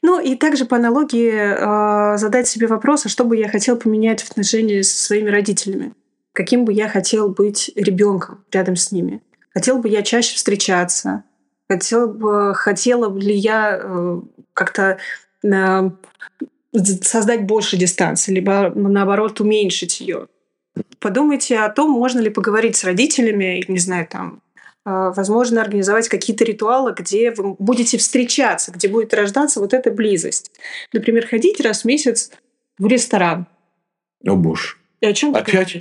Ну 0.00 0.20
и 0.20 0.36
также 0.36 0.64
по 0.64 0.76
аналогии 0.76 1.32
э, 1.32 2.16
задать 2.16 2.48
себе 2.48 2.66
вопрос, 2.66 3.06
а 3.06 3.08
что 3.08 3.24
бы 3.24 3.36
я 3.36 3.48
хотел 3.48 3.76
поменять 3.76 4.22
в 4.22 4.30
отношении 4.30 4.80
со 4.80 4.96
своими 5.04 5.30
родителями? 5.30 5.94
Каким 6.32 6.64
бы 6.64 6.72
я 6.72 6.88
хотел 6.88 7.28
быть 7.28 7.70
ребенком 7.76 8.44
рядом 8.50 8.74
с 8.74 8.90
ними? 8.90 9.22
Хотел 9.52 9.78
бы 9.78 9.88
я 9.88 10.02
чаще 10.02 10.34
встречаться? 10.34 11.24
Хотел 11.68 12.08
бы, 12.08 12.54
хотела 12.54 13.16
ли 13.16 13.34
я 13.34 13.78
э, 13.80 14.20
как-то 14.54 14.98
э, 15.44 15.90
создать 16.72 17.44
больше 17.44 17.76
дистанции, 17.76 18.32
либо 18.32 18.72
наоборот 18.74 19.40
уменьшить 19.40 20.00
ее? 20.00 20.28
Подумайте 20.98 21.58
о 21.58 21.68
том, 21.68 21.90
можно 21.90 22.20
ли 22.20 22.30
поговорить 22.30 22.76
с 22.76 22.84
родителями, 22.84 23.64
не 23.68 23.78
знаю, 23.78 24.06
там, 24.08 24.42
а, 24.84 25.12
возможно, 25.12 25.60
организовать 25.60 26.08
какие-то 26.08 26.44
ритуалы, 26.44 26.94
где 26.96 27.30
вы 27.30 27.54
будете 27.58 27.98
встречаться, 27.98 28.72
где 28.72 28.88
будет 28.88 29.12
рождаться 29.14 29.60
вот 29.60 29.74
эта 29.74 29.90
близость. 29.90 30.50
Например, 30.92 31.26
ходить 31.26 31.60
раз 31.60 31.82
в 31.82 31.84
месяц 31.84 32.30
в 32.78 32.86
ресторан. 32.86 33.46
О 34.26 34.34
боже. 34.34 34.76
И 35.00 35.06
о 35.06 35.12
чем 35.12 35.34
Опять? 35.34 35.78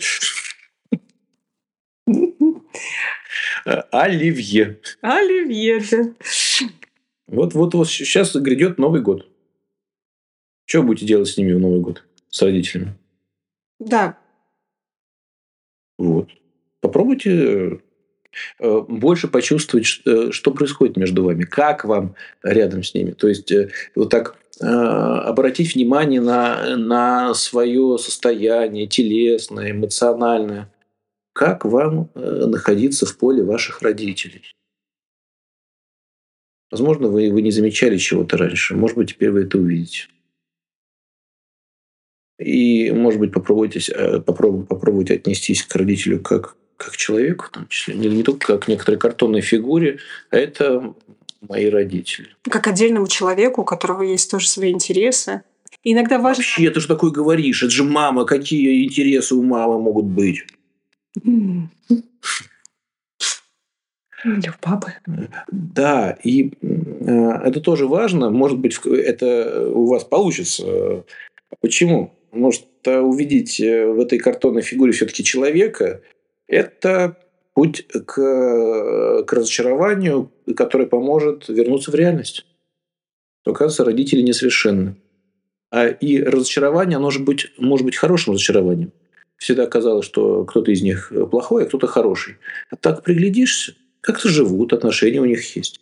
Оливье. 3.92 4.80
Оливье, 5.02 5.82
да. 5.92 6.14
Вот, 7.28 7.54
вот, 7.54 7.74
вот 7.74 7.88
сейчас 7.88 8.36
грядет 8.36 8.78
Новый 8.78 9.02
год. 9.02 9.31
Что 10.72 10.84
будете 10.84 11.06
делать 11.06 11.28
с 11.28 11.38
ними 11.38 11.52
в 11.52 11.60
Новый 11.60 11.82
год? 11.82 12.04
С 12.30 12.42
родителями? 12.42 12.94
Да. 13.80 14.18
Вот. 15.98 16.30
Попробуйте 16.80 17.82
Э, 18.60 18.82
больше 18.88 19.28
почувствовать, 19.28 20.02
э, 20.06 20.32
что 20.32 20.52
происходит 20.52 20.98
между 20.98 21.24
вами, 21.24 21.44
как 21.44 21.86
вам 21.86 22.16
рядом 22.44 22.84
с 22.84 22.94
ними. 22.94 23.12
То 23.12 23.28
есть 23.28 23.52
э, 23.52 23.72
вот 23.96 24.10
так 24.10 24.38
обратить 24.60 25.74
внимание 25.74 26.22
на, 26.22 26.78
на 26.78 27.34
свое 27.34 27.98
состояние 27.98 28.86
телесное, 28.86 29.72
эмоциональное. 29.72 30.72
Как 31.34 31.66
вам 31.66 32.12
находиться 32.14 33.08
в 33.08 33.18
поле 33.18 33.42
ваших 33.42 33.82
родителей? 33.82 34.44
Возможно, 36.70 37.08
вы, 37.08 37.32
вы 37.32 37.42
не 37.42 37.50
замечали 37.50 37.98
чего-то 37.98 38.38
раньше. 38.38 38.76
Может 38.76 38.98
быть, 38.98 39.10
теперь 39.10 39.32
вы 39.32 39.46
это 39.46 39.58
увидите. 39.58 40.10
И, 42.44 42.92
может 42.92 43.20
быть, 43.20 43.32
попробуйте, 43.32 43.80
попробуйте, 44.26 44.68
попробуйте 44.68 45.14
отнестись 45.16 45.64
к 45.64 45.76
родителю 45.76 46.20
как 46.20 46.56
как 46.78 46.98
человеку, 46.98 47.46
в 47.46 47.50
том 47.50 47.68
числе, 47.68 47.94
не, 47.94 48.08
не 48.08 48.24
только 48.24 48.48
как 48.48 48.68
некоторой 48.68 49.00
картонной 49.00 49.42
фигуре, 49.42 50.00
а 50.32 50.38
это 50.38 50.96
мои 51.48 51.70
родители. 51.70 52.30
Как 52.44 52.66
отдельному 52.66 53.08
человеку, 53.08 53.62
у 53.62 53.66
которого 53.66 54.02
есть 54.02 54.32
тоже 54.32 54.48
свои 54.48 54.72
интересы. 54.72 55.44
И 55.84 55.94
иногда 55.94 56.18
важно... 56.18 56.42
Вообще, 56.42 56.72
ты 56.72 56.80
же 56.80 56.88
такой 56.88 57.12
говоришь, 57.12 57.62
это 57.62 57.72
же 57.72 57.84
мама, 57.84 58.26
какие 58.26 58.84
интересы 58.84 59.36
у 59.36 59.44
мамы 59.44 59.80
могут 59.80 60.06
быть? 60.06 60.44
Или 61.24 61.70
у 64.50 64.54
папы. 64.60 64.94
Да, 65.52 66.18
и 66.24 66.52
э, 66.62 67.32
это 67.44 67.60
тоже 67.60 67.88
важно. 67.88 68.30
Может 68.30 68.60
быть, 68.60 68.80
это 68.86 69.68
у 69.70 69.88
вас 69.88 70.04
получится. 70.04 71.04
Почему? 71.60 72.14
Может, 72.32 72.66
увидеть 72.86 73.60
э, 73.60 73.86
в 73.88 74.00
этой 74.00 74.18
картонной 74.18 74.62
фигуре 74.62 74.92
все-таки 74.92 75.24
человека, 75.24 76.02
это 76.48 77.18
путь 77.54 77.86
к, 77.88 79.24
к 79.24 79.34
разочарованию, 79.34 80.32
который 80.56 80.88
поможет 80.88 81.50
вернуться 81.50 81.92
в 81.92 81.96
реальность. 81.96 82.46
Оказывается, 83.46 83.84
родители 83.84 84.22
несовершенны. 84.22 84.96
А 85.72 85.88
и 85.88 86.22
разочарование, 86.22 86.98
оно 86.98 87.06
может 87.06 87.24
быть, 87.24 87.52
может 87.58 87.86
быть 87.86 87.96
хорошим 87.96 88.34
разочарованием. 88.34 88.92
Всегда 89.38 89.66
казалось, 89.66 90.06
что 90.06 90.46
кто-то 90.46 90.72
из 90.72 90.82
них 90.82 91.12
плохой, 91.32 91.64
а 91.64 91.66
кто-то 91.66 91.88
хороший. 91.88 92.36
А 92.70 92.76
так 92.76 93.04
приглядишься, 93.04 93.74
как-то 94.02 94.30
живут, 94.30 94.74
отношения 94.74 95.20
у 95.20 95.26
них 95.26 95.56
есть. 95.56 95.82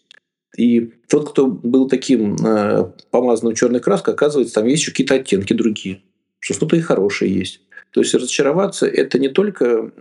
И 0.58 0.94
тот, 1.08 1.32
кто 1.32 1.48
был 1.48 1.88
таким 1.88 2.36
э, 2.36 2.92
помазанным 3.12 3.56
черной 3.56 3.80
краской, 3.80 4.14
оказывается, 4.14 4.56
там 4.56 4.66
есть 4.66 4.82
еще 4.82 4.92
какие-то 4.92 5.16
оттенки 5.16 5.54
другие. 5.54 6.02
Что 6.40 6.54
что-то 6.54 6.76
и 6.76 6.82
хорошее 6.82 7.34
есть. 7.34 7.62
То 7.92 8.02
есть 8.02 8.14
разочароваться– 8.14 8.86
это 8.88 9.20
не 9.20 9.30
только 9.30 9.92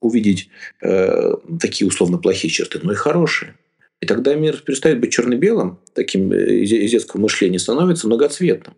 увидеть 0.00 0.48
э, 0.82 1.32
такие 1.60 1.88
условно 1.88 2.18
плохие 2.18 2.50
черты, 2.50 2.80
но 2.82 2.92
и 2.92 2.96
хорошие. 2.96 3.56
И 4.00 4.06
тогда 4.06 4.34
мир 4.34 4.62
перестает 4.62 5.00
быть 5.00 5.12
черно-белым, 5.12 5.78
таким 5.94 6.32
э, 6.32 6.60
из 6.60 6.90
детского 6.90 7.20
мышления, 7.20 7.58
становится 7.58 8.06
многоцветным. 8.06 8.74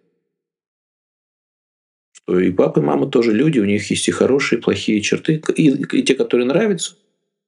Что 2.12 2.38
и 2.38 2.50
папа, 2.50 2.78
и 2.78 2.82
мама 2.82 3.08
тоже 3.08 3.32
люди, 3.32 3.58
у 3.58 3.64
них 3.64 3.90
есть 3.90 4.08
и 4.08 4.12
хорошие, 4.12 4.58
и 4.58 4.62
плохие 4.62 5.00
черты, 5.00 5.42
и, 5.56 5.70
и 5.70 6.02
те, 6.02 6.14
которые 6.14 6.46
нравятся, 6.46 6.94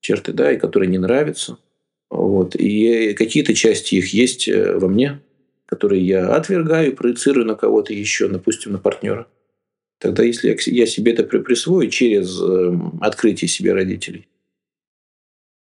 черты, 0.00 0.32
да, 0.32 0.52
и 0.52 0.58
которые 0.58 0.88
не 0.88 0.98
нравятся. 0.98 1.58
Вот. 2.10 2.56
И 2.56 3.14
какие-то 3.14 3.54
части 3.54 3.94
их 3.94 4.12
есть 4.12 4.48
э, 4.48 4.76
во 4.76 4.88
мне, 4.88 5.20
которые 5.70 6.04
я 6.04 6.34
отвергаю, 6.34 6.96
проецирую 6.96 7.46
на 7.46 7.54
кого-то 7.54 7.94
еще, 7.94 8.28
допустим, 8.28 8.72
на 8.72 8.78
партнера. 8.78 9.28
Тогда, 9.98 10.24
если 10.24 10.56
я 10.72 10.86
себе 10.86 11.12
это 11.12 11.22
присвою 11.22 11.88
через 11.90 12.40
эм, 12.40 12.98
открытие 13.00 13.48
себе 13.48 13.72
родителей, 13.72 14.28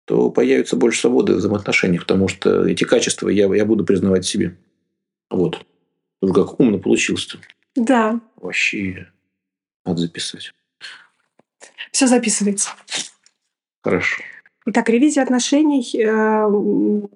то 0.04 0.30
появится 0.30 0.76
больше 0.76 1.00
свободы 1.00 1.34
в 1.34 1.36
взаимоотношениях, 1.38 2.02
потому 2.02 2.28
что 2.28 2.64
эти 2.64 2.84
качества 2.84 3.28
я, 3.28 3.52
я 3.52 3.64
буду 3.64 3.84
признавать 3.84 4.24
себе. 4.24 4.56
Вот. 5.28 5.66
Ну, 6.22 6.32
как 6.32 6.60
умно 6.60 6.78
получилось-то. 6.78 7.38
Да. 7.74 8.20
Вообще 8.36 9.08
надо 9.84 10.00
записать. 10.02 10.52
Все 11.90 12.06
записывается. 12.06 12.70
Хорошо. 13.82 14.22
Итак, 14.66 14.88
ревизия 14.88 15.22
отношений 15.22 15.82
э, 15.98 17.06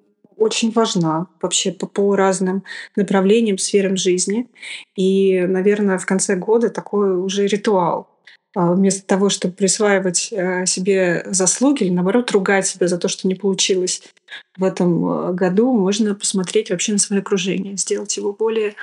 очень 0.41 0.72
важна 0.72 1.26
вообще 1.41 1.70
по, 1.70 1.86
по 1.86 2.16
разным 2.16 2.64
направлениям, 2.97 3.59
сферам 3.59 3.97
жизни. 3.97 4.49
И, 4.97 5.41
наверное, 5.43 5.99
в 5.99 6.07
конце 6.07 6.34
года 6.34 6.70
такой 6.70 7.16
уже 7.16 7.47
ритуал. 7.47 8.09
А 8.57 8.72
вместо 8.72 9.07
того, 9.07 9.28
чтобы 9.28 9.55
присваивать 9.55 10.32
э, 10.32 10.66
себе 10.66 11.22
заслуги 11.26 11.84
или, 11.84 11.91
наоборот, 11.91 12.32
ругать 12.32 12.66
себя 12.66 12.88
за 12.88 12.99
то, 12.99 13.07
что 13.07 13.28
не 13.28 13.36
получилось 13.36 14.03
в 14.57 14.64
этом 14.64 15.05
э, 15.30 15.32
году, 15.34 15.72
можно 15.72 16.16
посмотреть 16.16 16.70
вообще 16.70 16.93
на 16.93 16.99
свое 16.99 17.20
окружение, 17.20 17.76
сделать 17.76 18.16
его 18.16 18.32
более 18.32 18.74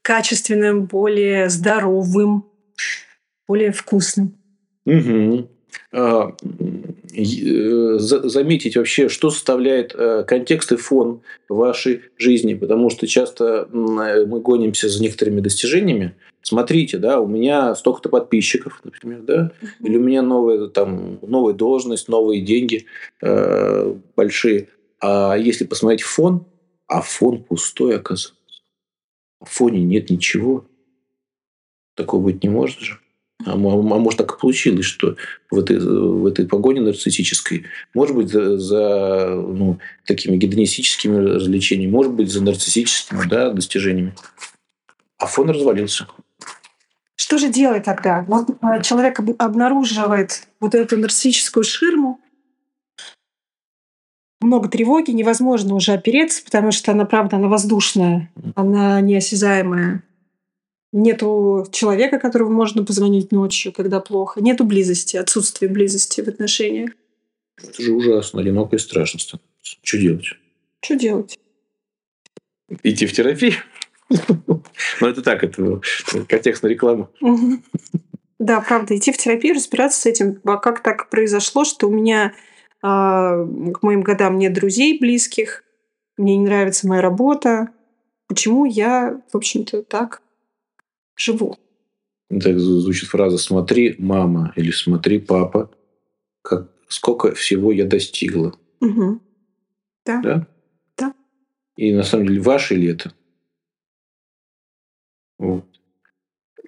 качественным, 0.00 0.86
более 0.86 1.50
здоровым, 1.50 2.46
более 3.46 3.70
вкусным. 3.70 4.34
Угу. 4.86 5.48
Э, 7.14 7.98
заметить 7.98 8.76
вообще, 8.76 9.08
что 9.08 9.30
составляет 9.30 9.94
э, 9.94 10.24
контекст 10.26 10.72
и 10.72 10.76
фон 10.76 11.20
вашей 11.48 12.02
жизни, 12.16 12.54
потому 12.54 12.88
что 12.88 13.06
часто 13.06 13.68
мы 13.70 14.40
гонимся 14.40 14.88
за 14.88 15.02
некоторыми 15.02 15.40
достижениями. 15.40 16.14
Смотрите, 16.40 16.98
да, 16.98 17.20
у 17.20 17.26
меня 17.26 17.74
столько-то 17.74 18.08
подписчиков, 18.08 18.80
например, 18.82 19.20
да, 19.22 19.52
или 19.80 19.96
у 19.96 20.02
меня 20.02 20.22
новая 20.22 20.68
там 20.68 21.18
новая 21.22 21.52
должность, 21.52 22.08
новые 22.08 22.40
деньги 22.40 22.86
э, 23.20 23.94
большие. 24.16 24.68
А 25.00 25.36
если 25.36 25.64
посмотреть 25.64 26.02
фон, 26.02 26.46
а 26.86 27.02
фон 27.02 27.42
пустой 27.42 27.96
оказывается, 27.96 28.34
в 29.40 29.50
фоне 29.50 29.82
нет 29.82 30.08
ничего, 30.08 30.64
такого 31.94 32.22
быть 32.22 32.42
не 32.42 32.48
может 32.48 32.80
же. 32.80 33.01
А, 33.46 33.52
а 33.52 33.56
может 33.56 34.18
так 34.18 34.32
и 34.32 34.40
получилось, 34.40 34.84
что 34.84 35.16
в 35.50 35.58
этой, 35.58 35.78
в 35.78 36.26
этой 36.26 36.46
погоне 36.46 36.80
нарциссической, 36.80 37.64
может 37.94 38.16
быть, 38.16 38.30
за, 38.30 38.58
за 38.58 39.34
ну, 39.34 39.78
такими 40.06 40.36
гедонистическими 40.36 41.16
развлечениями, 41.16 41.90
может 41.90 42.12
быть, 42.12 42.30
за 42.30 42.42
нарциссическими 42.42 43.28
да, 43.28 43.50
достижениями. 43.50 44.14
А 45.18 45.26
фон 45.26 45.50
развалился. 45.50 46.06
Что 47.16 47.38
же 47.38 47.48
делать 47.48 47.84
тогда? 47.84 48.24
Вот 48.26 48.48
э, 48.50 48.82
человек 48.82 49.20
обнаруживает 49.38 50.48
вот 50.60 50.74
эту 50.74 50.96
нарциссическую 50.96 51.64
ширму, 51.64 52.18
много 54.42 54.68
тревоги, 54.68 55.10
невозможно 55.12 55.74
уже 55.74 55.92
опереться, 55.92 56.44
потому 56.44 56.72
что 56.72 56.92
она, 56.92 57.04
правда, 57.04 57.36
она 57.36 57.48
воздушная, 57.48 58.30
она 58.54 59.00
неосязаемая. 59.00 60.02
Нету 60.92 61.66
человека, 61.72 62.18
которого 62.18 62.50
можно 62.50 62.84
позвонить 62.84 63.32
ночью, 63.32 63.72
когда 63.72 64.00
плохо. 64.00 64.42
Нету 64.42 64.64
близости, 64.64 65.16
отсутствие 65.16 65.70
близости 65.70 66.20
в 66.20 66.28
отношениях. 66.28 66.90
Это 67.56 67.82
же 67.82 67.92
ужасно, 67.92 68.40
одиноко 68.40 68.76
и 68.76 68.78
страшно 68.78 69.18
становится. 69.18 69.78
Что 69.82 69.98
делать? 69.98 70.26
Что 70.82 70.96
делать? 70.96 71.38
Идти 72.82 73.06
в 73.06 73.12
терапию? 73.12 73.54
Ну, 75.00 75.08
это 75.08 75.22
так, 75.22 75.42
это 75.42 75.80
контекстная 76.28 76.70
реклама. 76.70 77.08
Да, 78.38 78.60
правда, 78.60 78.96
идти 78.96 79.10
в 79.10 79.16
терапию, 79.16 79.54
разбираться 79.54 80.00
с 80.00 80.06
этим. 80.06 80.40
А 80.44 80.58
как 80.58 80.82
так 80.82 81.08
произошло, 81.08 81.64
что 81.64 81.88
у 81.88 81.92
меня 81.92 82.34
а, 82.82 83.44
к 83.72 83.82
моим 83.82 84.02
годам 84.02 84.36
нет 84.36 84.52
друзей 84.52 84.98
близких, 84.98 85.64
мне 86.16 86.36
не 86.36 86.44
нравится 86.44 86.86
моя 86.86 87.00
работа. 87.00 87.68
Почему 88.26 88.64
я, 88.64 89.20
в 89.32 89.36
общем-то, 89.36 89.82
так 89.82 90.22
живу. 91.22 91.56
Так 92.28 92.58
звучит 92.58 93.08
фраза 93.08 93.38
«смотри, 93.38 93.94
мама» 93.98 94.52
или 94.56 94.70
«смотри, 94.70 95.18
папа», 95.18 95.70
как, 96.42 96.70
сколько 96.88 97.34
всего 97.34 97.72
я 97.72 97.84
достигла. 97.84 98.54
Угу. 98.80 99.20
Да. 100.06 100.20
Да? 100.22 100.46
Да. 100.96 101.14
И 101.76 101.92
на 101.92 102.02
самом 102.02 102.26
деле 102.26 102.40
ваше 102.40 102.74
ли 102.74 102.88
это? 102.88 103.12
Вот. 105.38 105.66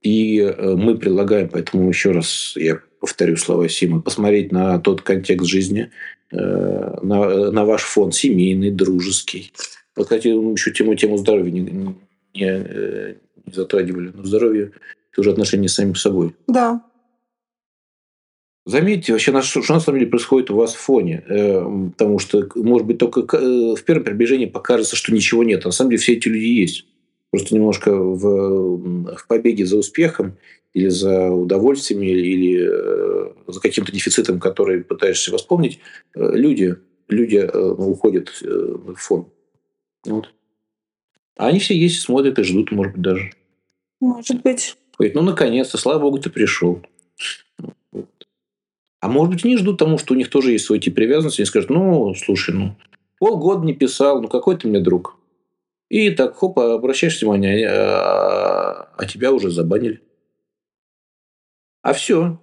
И 0.03 0.39
э, 0.39 0.75
мы 0.77 0.99
предлагаем, 0.99 1.49
поэтому 1.49 1.89
еще 1.89 2.11
раз 2.11 2.55
я 2.57 2.81
повторю 3.01 3.37
слова 3.37 3.69
Сима, 3.69 4.03
посмотреть 4.03 4.53
на 4.53 4.79
тот 4.79 5.01
контекст 5.01 5.47
жизни, 5.47 5.91
э, 6.31 6.37
на, 6.37 7.51
на 7.51 7.65
ваш 7.65 7.83
фон 7.83 8.13
семейный, 8.13 8.71
дружеский. 8.71 9.53
Вот, 9.97 10.05
кстати, 10.05 10.29
еще 10.29 10.73
тему, 10.73 10.95
тему 10.95 11.17
здоровья 11.17 11.51
не, 11.51 11.61
не, 11.61 11.97
э, 12.35 13.15
не 13.47 13.53
затрагивали, 13.53 14.13
но 14.15 14.25
здоровье– 14.25 14.73
это 15.13 15.21
уже 15.21 15.31
отношения 15.31 15.69
с 15.69 15.75
самим 15.75 15.95
собой. 15.95 16.35
Да. 16.47 16.83
Заметьте, 18.67 19.13
вообще, 19.13 19.43
что 19.43 19.61
на 19.75 19.81
самом 19.81 19.99
деле 19.99 20.11
происходит 20.11 20.51
у 20.51 20.57
вас 20.57 20.75
в 20.75 20.79
фоне. 20.79 21.23
Э, 21.29 21.61
потому 21.97 22.19
что, 22.19 22.49
может 22.55 22.87
быть, 22.87 22.99
только 22.99 23.37
э, 23.37 23.75
в 23.75 23.85
первом 23.85 24.05
приближении 24.05 24.47
покажется, 24.47 24.97
что 24.97 25.13
ничего 25.13 25.45
нет. 25.45 25.65
А 25.65 25.69
на 25.69 25.73
самом 25.73 25.91
деле 25.91 26.01
все 26.01 26.15
эти 26.15 26.29
люди 26.29 26.47
есть. 26.47 26.87
Просто 27.31 27.55
немножко 27.55 27.95
в, 27.95 29.17
в 29.17 29.27
побеге 29.29 29.67
за 29.67 29.77
успехом 29.77 30.39
или 30.73 30.89
за 30.89 31.31
удовольствиями, 31.31 32.07
или 32.07 32.67
э, 32.67 33.33
за 33.49 33.61
каким-то 33.61 33.93
дефицитом, 33.93 34.41
который 34.41 34.83
пытаешься 34.83 35.31
восполнить, 35.31 35.81
люди, 36.15 36.77
люди 37.09 37.47
уходят 37.55 38.31
в 38.41 38.95
фон. 38.95 39.27
Вот. 40.07 40.31
А 41.37 41.49
они 41.49 41.59
все 41.59 41.77
есть, 41.77 42.01
смотрят 42.01 42.39
и 42.39 42.43
ждут, 42.43 42.71
может 42.71 42.93
быть, 42.95 43.03
даже. 43.03 43.33
Может 44.01 44.43
быть. 44.43 44.77
Говорит, 44.97 45.15
ну, 45.15 45.23
наконец-то, 45.23 45.79
слава 45.79 46.01
богу, 46.01 46.19
ты 46.19 46.31
пришел. 46.31 46.81
Вот. 47.91 48.09
А 49.01 49.09
может 49.09 49.35
быть, 49.35 49.45
не 49.45 49.57
ждут 49.57 49.79
тому, 49.79 49.99
что 49.99 50.15
у 50.15 50.17
них 50.17 50.31
тоже 50.31 50.53
есть 50.53 50.65
свой 50.65 50.79
тип 50.79 50.95
привязанности. 50.95 51.41
Они 51.41 51.47
скажут, 51.47 51.71
ну, 51.71 52.15
слушай, 52.15 52.55
ну, 52.55 52.77
полгода 53.19 53.67
не 53.67 53.75
писал, 53.75 54.23
ну, 54.23 54.29
какой 54.29 54.57
ты 54.57 54.69
мне 54.69 54.81
друг. 54.81 55.17
И 55.89 56.11
так, 56.11 56.37
хоп, 56.37 56.59
обращаешь 56.59 57.21
внимание, 57.21 57.69
а, 57.69 58.89
а 58.97 59.07
тебя 59.07 59.33
уже 59.33 59.51
забанили. 59.51 60.03
А 61.83 61.93
все. 61.93 62.39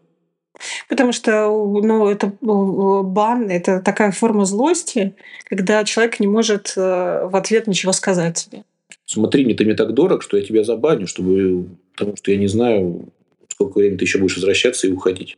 Потому 0.88 1.12
что 1.14 1.50
ну, 1.50 2.08
это 2.08 2.34
бан, 2.42 3.50
это 3.50 3.80
такая 3.80 4.12
форма 4.12 4.46
злости, 4.46 5.16
когда 5.46 5.84
человек 5.86 6.20
не 6.20 6.28
может 6.28 6.74
э, 6.76 7.26
в 7.26 7.36
ответ 7.36 7.68
ничего 7.68 7.94
сказать 7.94 8.38
тебе 8.38 8.64
смотри, 9.12 9.46
мне 9.46 9.54
ты 9.54 9.66
мне 9.66 9.76
так 9.76 9.94
дорог, 9.94 10.24
что 10.24 10.38
я 10.38 10.44
тебя 10.44 10.64
забаню, 10.64 11.08
чтобы, 11.08 11.68
потому 11.94 12.16
что 12.16 12.32
я 12.32 12.38
не 12.38 12.48
знаю, 12.48 13.12
сколько 13.50 13.78
времени 13.78 13.98
ты 13.98 14.06
еще 14.06 14.20
будешь 14.20 14.36
возвращаться 14.36 14.88
и 14.88 14.92
уходить. 14.92 15.38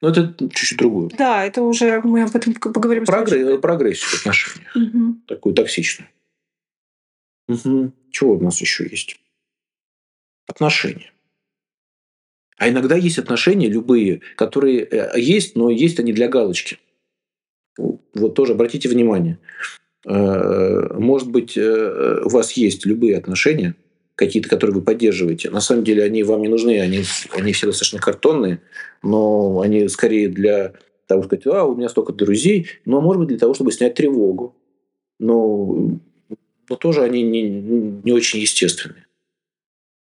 Но 0.00 0.10
это 0.10 0.34
чуть-чуть 0.38 0.78
другое. 0.78 1.10
Да, 1.16 1.44
это 1.44 1.62
уже 1.62 2.00
мы 2.02 2.22
об 2.22 2.34
этом 2.36 2.54
поговорим. 2.54 3.04
Прогресс, 3.04 3.60
прогрессию 3.60 4.10
в 4.10 4.14
отношениях. 4.20 4.76
Угу. 4.76 5.16
Такую 5.26 5.54
токсичную. 5.54 6.08
Угу. 7.48 7.92
Чего 8.10 8.34
у 8.34 8.40
нас 8.40 8.60
еще 8.60 8.86
есть? 8.88 9.18
Отношения. 10.46 11.12
А 12.58 12.68
иногда 12.68 12.96
есть 12.96 13.18
отношения 13.18 13.68
любые, 13.68 14.20
которые 14.36 14.84
э, 14.84 15.20
есть, 15.20 15.56
но 15.56 15.70
есть 15.70 15.98
они 15.98 16.12
для 16.12 16.28
галочки. 16.28 16.78
Вот 17.76 18.34
тоже 18.34 18.52
обратите 18.52 18.88
внимание. 18.88 19.38
Э, 20.06 20.94
может 20.98 21.30
быть, 21.30 21.56
э, 21.56 22.20
у 22.24 22.28
вас 22.28 22.52
есть 22.52 22.86
любые 22.86 23.18
отношения, 23.18 23.74
какие-то, 24.14 24.48
которые 24.48 24.76
вы 24.76 24.82
поддерживаете. 24.82 25.50
На 25.50 25.60
самом 25.60 25.84
деле 25.84 26.04
они 26.04 26.22
вам 26.22 26.42
не 26.42 26.48
нужны, 26.48 26.80
они, 26.80 27.02
они 27.32 27.52
все 27.52 27.66
достаточно 27.66 27.98
картонные, 27.98 28.60
но 29.02 29.60
они 29.60 29.88
скорее 29.88 30.28
для 30.28 30.74
того, 31.06 31.22
чтобы 31.22 31.40
сказать, 31.40 31.58
а, 31.58 31.64
у 31.64 31.74
меня 31.74 31.88
столько 31.88 32.12
друзей, 32.12 32.68
но, 32.84 33.00
может 33.00 33.20
быть, 33.20 33.28
для 33.28 33.38
того, 33.38 33.54
чтобы 33.54 33.72
снять 33.72 33.94
тревогу. 33.94 34.54
Но, 35.18 35.98
но 36.68 36.76
тоже 36.76 37.02
они 37.02 37.22
не, 37.22 37.42
не 37.42 38.12
очень 38.12 38.40
естественные. 38.40 39.06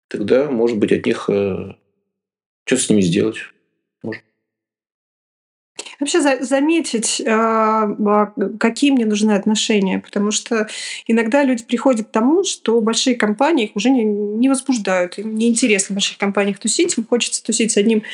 Тогда, 0.08 0.50
может 0.50 0.78
быть, 0.78 0.92
от 0.92 1.04
них 1.04 1.28
э, 1.28 1.74
Что 2.64 2.76
с 2.76 2.88
ними 2.88 3.00
сделать? 3.02 3.36
Вообще 6.00 6.20
за, 6.20 6.44
заметить, 6.44 7.20
э, 7.24 7.94
какие 8.60 8.92
мне 8.92 9.04
нужны 9.04 9.32
отношения, 9.32 9.98
потому 9.98 10.30
что 10.30 10.68
иногда 11.08 11.42
люди 11.42 11.64
приходят 11.64 12.06
к 12.06 12.10
тому, 12.10 12.44
что 12.44 12.80
большие 12.80 13.16
компании 13.16 13.64
их 13.64 13.74
уже 13.74 13.90
не, 13.90 14.04
не 14.04 14.48
возбуждают. 14.48 15.18
Им 15.18 15.34
неинтересно 15.34 15.94
в 15.94 15.96
больших 15.96 16.18
компаниях 16.18 16.58
тусить, 16.58 16.96
им 16.96 17.04
хочется 17.04 17.42
тусить 17.42 17.72
с 17.72 17.76
одним, 17.76 18.04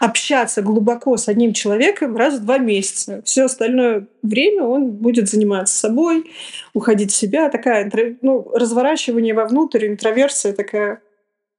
общаться 0.00 0.60
глубоко 0.60 1.16
с 1.16 1.28
одним 1.28 1.54
человеком 1.54 2.14
раз 2.14 2.38
в 2.38 2.44
два 2.44 2.58
месяца. 2.58 3.22
Все 3.24 3.44
остальное 3.44 4.06
время 4.22 4.64
он 4.64 4.90
будет 4.90 5.30
заниматься 5.30 5.74
собой, 5.74 6.30
уходить 6.74 7.10
в 7.10 7.16
себя. 7.16 7.48
Такая, 7.48 7.90
ну, 8.20 8.50
разворачивание 8.52 9.32
вовнутрь, 9.32 9.86
интроверсия 9.86 10.52
такая. 10.52 11.00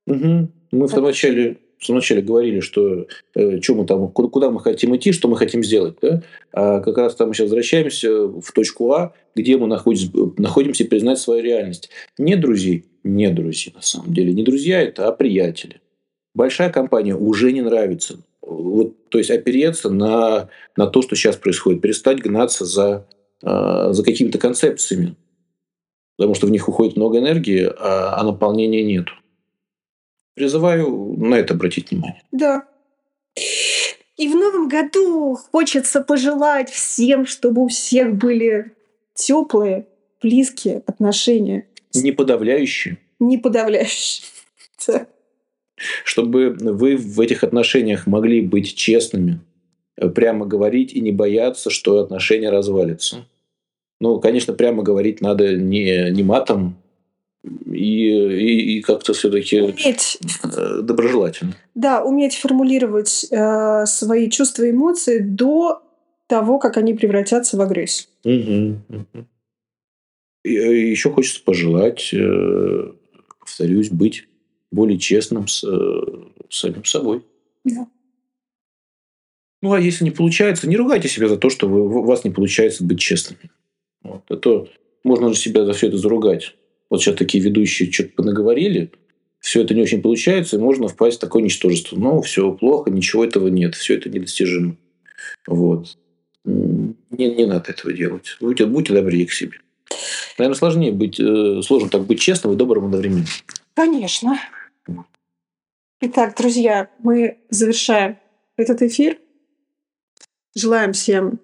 Угу. 0.05 0.49
Мы 0.71 0.87
в 0.87 0.91
том 0.91 1.03
начале 1.03 1.57
вначале 1.89 2.21
говорили, 2.21 2.59
что 2.59 3.07
э, 3.35 3.61
что 3.61 3.75
мы 3.75 3.85
там, 3.85 4.09
куда 4.09 4.51
мы 4.51 4.59
хотим 4.59 4.95
идти, 4.95 5.11
что 5.11 5.27
мы 5.27 5.37
хотим 5.37 5.63
сделать. 5.63 5.95
Да? 6.01 6.21
А 6.53 6.79
как 6.79 6.97
раз 6.97 7.15
там 7.15 7.29
мы 7.29 7.33
сейчас 7.33 7.45
возвращаемся 7.45 8.27
в 8.27 8.51
точку 8.53 8.91
А, 8.93 9.13
где 9.35 9.57
мы 9.57 9.67
находимся, 9.67 10.11
находимся 10.37 10.85
признать 10.85 11.19
свою 11.19 11.43
реальность. 11.43 11.89
Не 12.17 12.35
друзей, 12.35 12.85
не 13.03 13.29
друзей 13.29 13.73
на 13.75 13.81
самом 13.81 14.13
деле. 14.13 14.33
Не 14.33 14.43
друзья 14.43 14.81
это, 14.81 15.07
а 15.07 15.11
приятели. 15.11 15.81
Большая 16.33 16.69
компания 16.69 17.15
уже 17.15 17.51
не 17.51 17.61
нравится. 17.61 18.19
Вот, 18.41 19.09
то 19.09 19.17
есть 19.17 19.29
опереться 19.29 19.89
на, 19.89 20.49
на 20.75 20.87
то, 20.87 21.01
что 21.01 21.15
сейчас 21.15 21.35
происходит, 21.35 21.81
перестать 21.81 22.19
гнаться 22.21 22.65
за, 22.65 23.07
э, 23.43 23.89
за 23.91 24.03
какими-то 24.03 24.39
концепциями, 24.39 25.15
потому 26.17 26.35
что 26.35 26.47
в 26.47 26.51
них 26.51 26.67
уходит 26.67 26.95
много 26.97 27.19
энергии, 27.19 27.63
а, 27.63 28.15
а 28.17 28.23
наполнения 28.23 28.83
нету. 28.83 29.13
Призываю 30.41 31.13
на 31.17 31.35
это 31.35 31.53
обратить 31.53 31.91
внимание. 31.91 32.23
Да. 32.31 32.63
И 34.17 34.27
в 34.27 34.35
новом 34.35 34.69
году 34.69 35.35
хочется 35.35 36.01
пожелать 36.01 36.71
всем, 36.71 37.27
чтобы 37.27 37.61
у 37.61 37.67
всех 37.67 38.15
были 38.15 38.71
теплые, 39.13 39.85
близкие 40.19 40.81
отношения. 40.87 41.67
Не 41.93 42.11
подавляющие. 42.11 42.97
Не 43.19 43.37
подавляющие. 43.37 44.25
Чтобы 46.03 46.57
вы 46.59 46.97
в 46.97 47.21
этих 47.21 47.43
отношениях 47.43 48.07
могли 48.07 48.41
быть 48.41 48.73
честными, 48.73 49.41
прямо 50.15 50.47
говорить 50.47 50.91
и 50.91 51.01
не 51.01 51.11
бояться, 51.11 51.69
что 51.69 51.99
отношения 51.99 52.49
развалятся. 52.49 53.27
Ну, 53.99 54.19
конечно, 54.19 54.55
прямо 54.55 54.81
говорить 54.81 55.21
надо 55.21 55.55
не, 55.55 56.09
не 56.09 56.23
матом, 56.23 56.80
и, 57.43 58.09
и, 58.09 58.77
и 58.77 58.81
как-то 58.81 59.13
все-таки 59.13 59.61
уметь, 59.61 60.19
э, 60.43 60.81
доброжелательно. 60.81 61.55
Да, 61.73 62.03
уметь 62.03 62.35
формулировать 62.35 63.25
э, 63.31 63.85
свои 63.85 64.29
чувства 64.29 64.63
и 64.63 64.71
эмоции 64.71 65.19
до 65.19 65.81
того, 66.27 66.59
как 66.59 66.77
они 66.77 66.93
превратятся 66.93 67.57
в 67.57 67.61
агрессию. 67.61 68.07
Угу, 68.23 68.97
угу. 68.97 69.25
И, 70.43 70.55
э, 70.55 70.89
еще 70.91 71.11
хочется 71.11 71.43
пожелать, 71.43 72.13
э, 72.13 72.91
повторюсь, 73.39 73.89
быть 73.89 74.27
более 74.71 74.99
честным 74.99 75.47
с, 75.47 75.63
э, 75.63 76.01
самим 76.49 76.85
собой. 76.85 77.25
Да. 77.63 77.87
Ну, 79.63 79.73
а 79.73 79.79
если 79.79 80.03
не 80.03 80.11
получается, 80.11 80.67
не 80.67 80.77
ругайте 80.77 81.07
себя 81.07 81.27
за 81.27 81.37
то, 81.37 81.49
что 81.49 81.67
вы, 81.67 81.81
у 81.87 82.03
вас 82.03 82.23
не 82.23 82.31
получается 82.31 82.83
быть 82.83 82.99
честными. 82.99 83.51
Вот. 84.03 84.23
Это 84.29 84.67
можно 85.03 85.29
же 85.29 85.35
себя 85.35 85.65
за 85.65 85.73
все 85.73 85.87
это 85.87 85.97
заругать 85.97 86.55
вот 86.91 87.01
сейчас 87.01 87.15
такие 87.15 87.41
ведущие 87.41 87.91
что-то 87.91 88.21
наговорили, 88.21 88.91
все 89.39 89.63
это 89.63 89.73
не 89.73 89.81
очень 89.81 90.01
получается, 90.01 90.57
и 90.57 90.59
можно 90.59 90.87
впасть 90.87 91.17
в 91.17 91.21
такое 91.21 91.41
ничтожество. 91.41 91.95
Ну, 91.95 92.21
все 92.21 92.51
плохо, 92.51 92.91
ничего 92.91 93.23
этого 93.25 93.47
нет, 93.47 93.75
все 93.75 93.95
это 93.95 94.09
недостижимо. 94.09 94.75
Вот. 95.47 95.97
Не, 96.43 96.95
не 97.09 97.45
надо 97.45 97.71
этого 97.71 97.93
делать. 97.93 98.37
Будьте, 98.41 98.65
будьте 98.65 98.93
добрее 98.93 99.25
к 99.25 99.31
себе. 99.31 99.57
Наверное, 100.37 100.57
сложнее 100.57 100.91
быть, 100.91 101.19
э, 101.19 101.61
сложно 101.63 101.89
так 101.89 102.05
быть 102.05 102.19
честным 102.19 102.53
и 102.53 102.57
добрым 102.57 102.85
одновременно. 102.85 103.25
Конечно. 103.73 104.37
Итак, 106.01 106.35
друзья, 106.37 106.89
мы 106.99 107.37
завершаем 107.49 108.17
этот 108.57 108.81
эфир. 108.81 109.17
Желаем 110.55 110.91
всем 110.91 111.39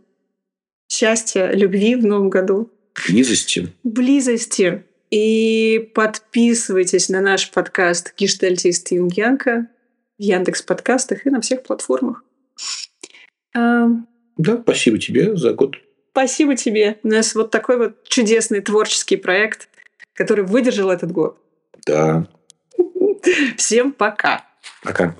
счастья, 0.89 1.51
любви 1.53 1.95
в 1.95 2.05
новом 2.05 2.29
году. 2.29 2.69
Близости. 3.07 3.69
Близости. 3.83 4.83
И 5.09 5.91
подписывайтесь 5.95 7.09
на 7.09 7.21
наш 7.21 7.51
подкаст 7.51 8.13
«Гештальтист 8.17 8.91
Юнгянка» 8.91 9.67
в 10.17 10.21
Яндекс 10.21 10.61
подкастах 10.63 11.25
и 11.25 11.29
на 11.29 11.39
всех 11.39 11.63
платформах. 11.63 12.23
А, 13.55 13.87
да, 14.37 14.57
спасибо 14.61 14.97
тебе 14.97 15.35
за 15.37 15.53
год. 15.53 15.75
Спасибо 16.11 16.55
тебе. 16.55 16.99
У 17.03 17.07
нас 17.07 17.35
вот 17.35 17.51
такой 17.51 17.77
вот 17.77 18.03
чудесный 18.03 18.61
творческий 18.61 19.17
проект, 19.17 19.69
который 20.13 20.43
выдержал 20.43 20.89
этот 20.89 21.11
год. 21.11 21.37
Да. 21.85 22.27
Всем 23.57 23.91
пока. 23.93 24.45
Пока. 24.83 25.15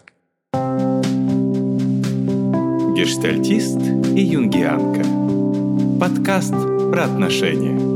Гештальтист 2.95 3.79
и 4.15 4.21
юнгианка. 4.21 5.03
Подкаст 5.99 6.53
про 6.91 7.05
отношения. 7.05 7.86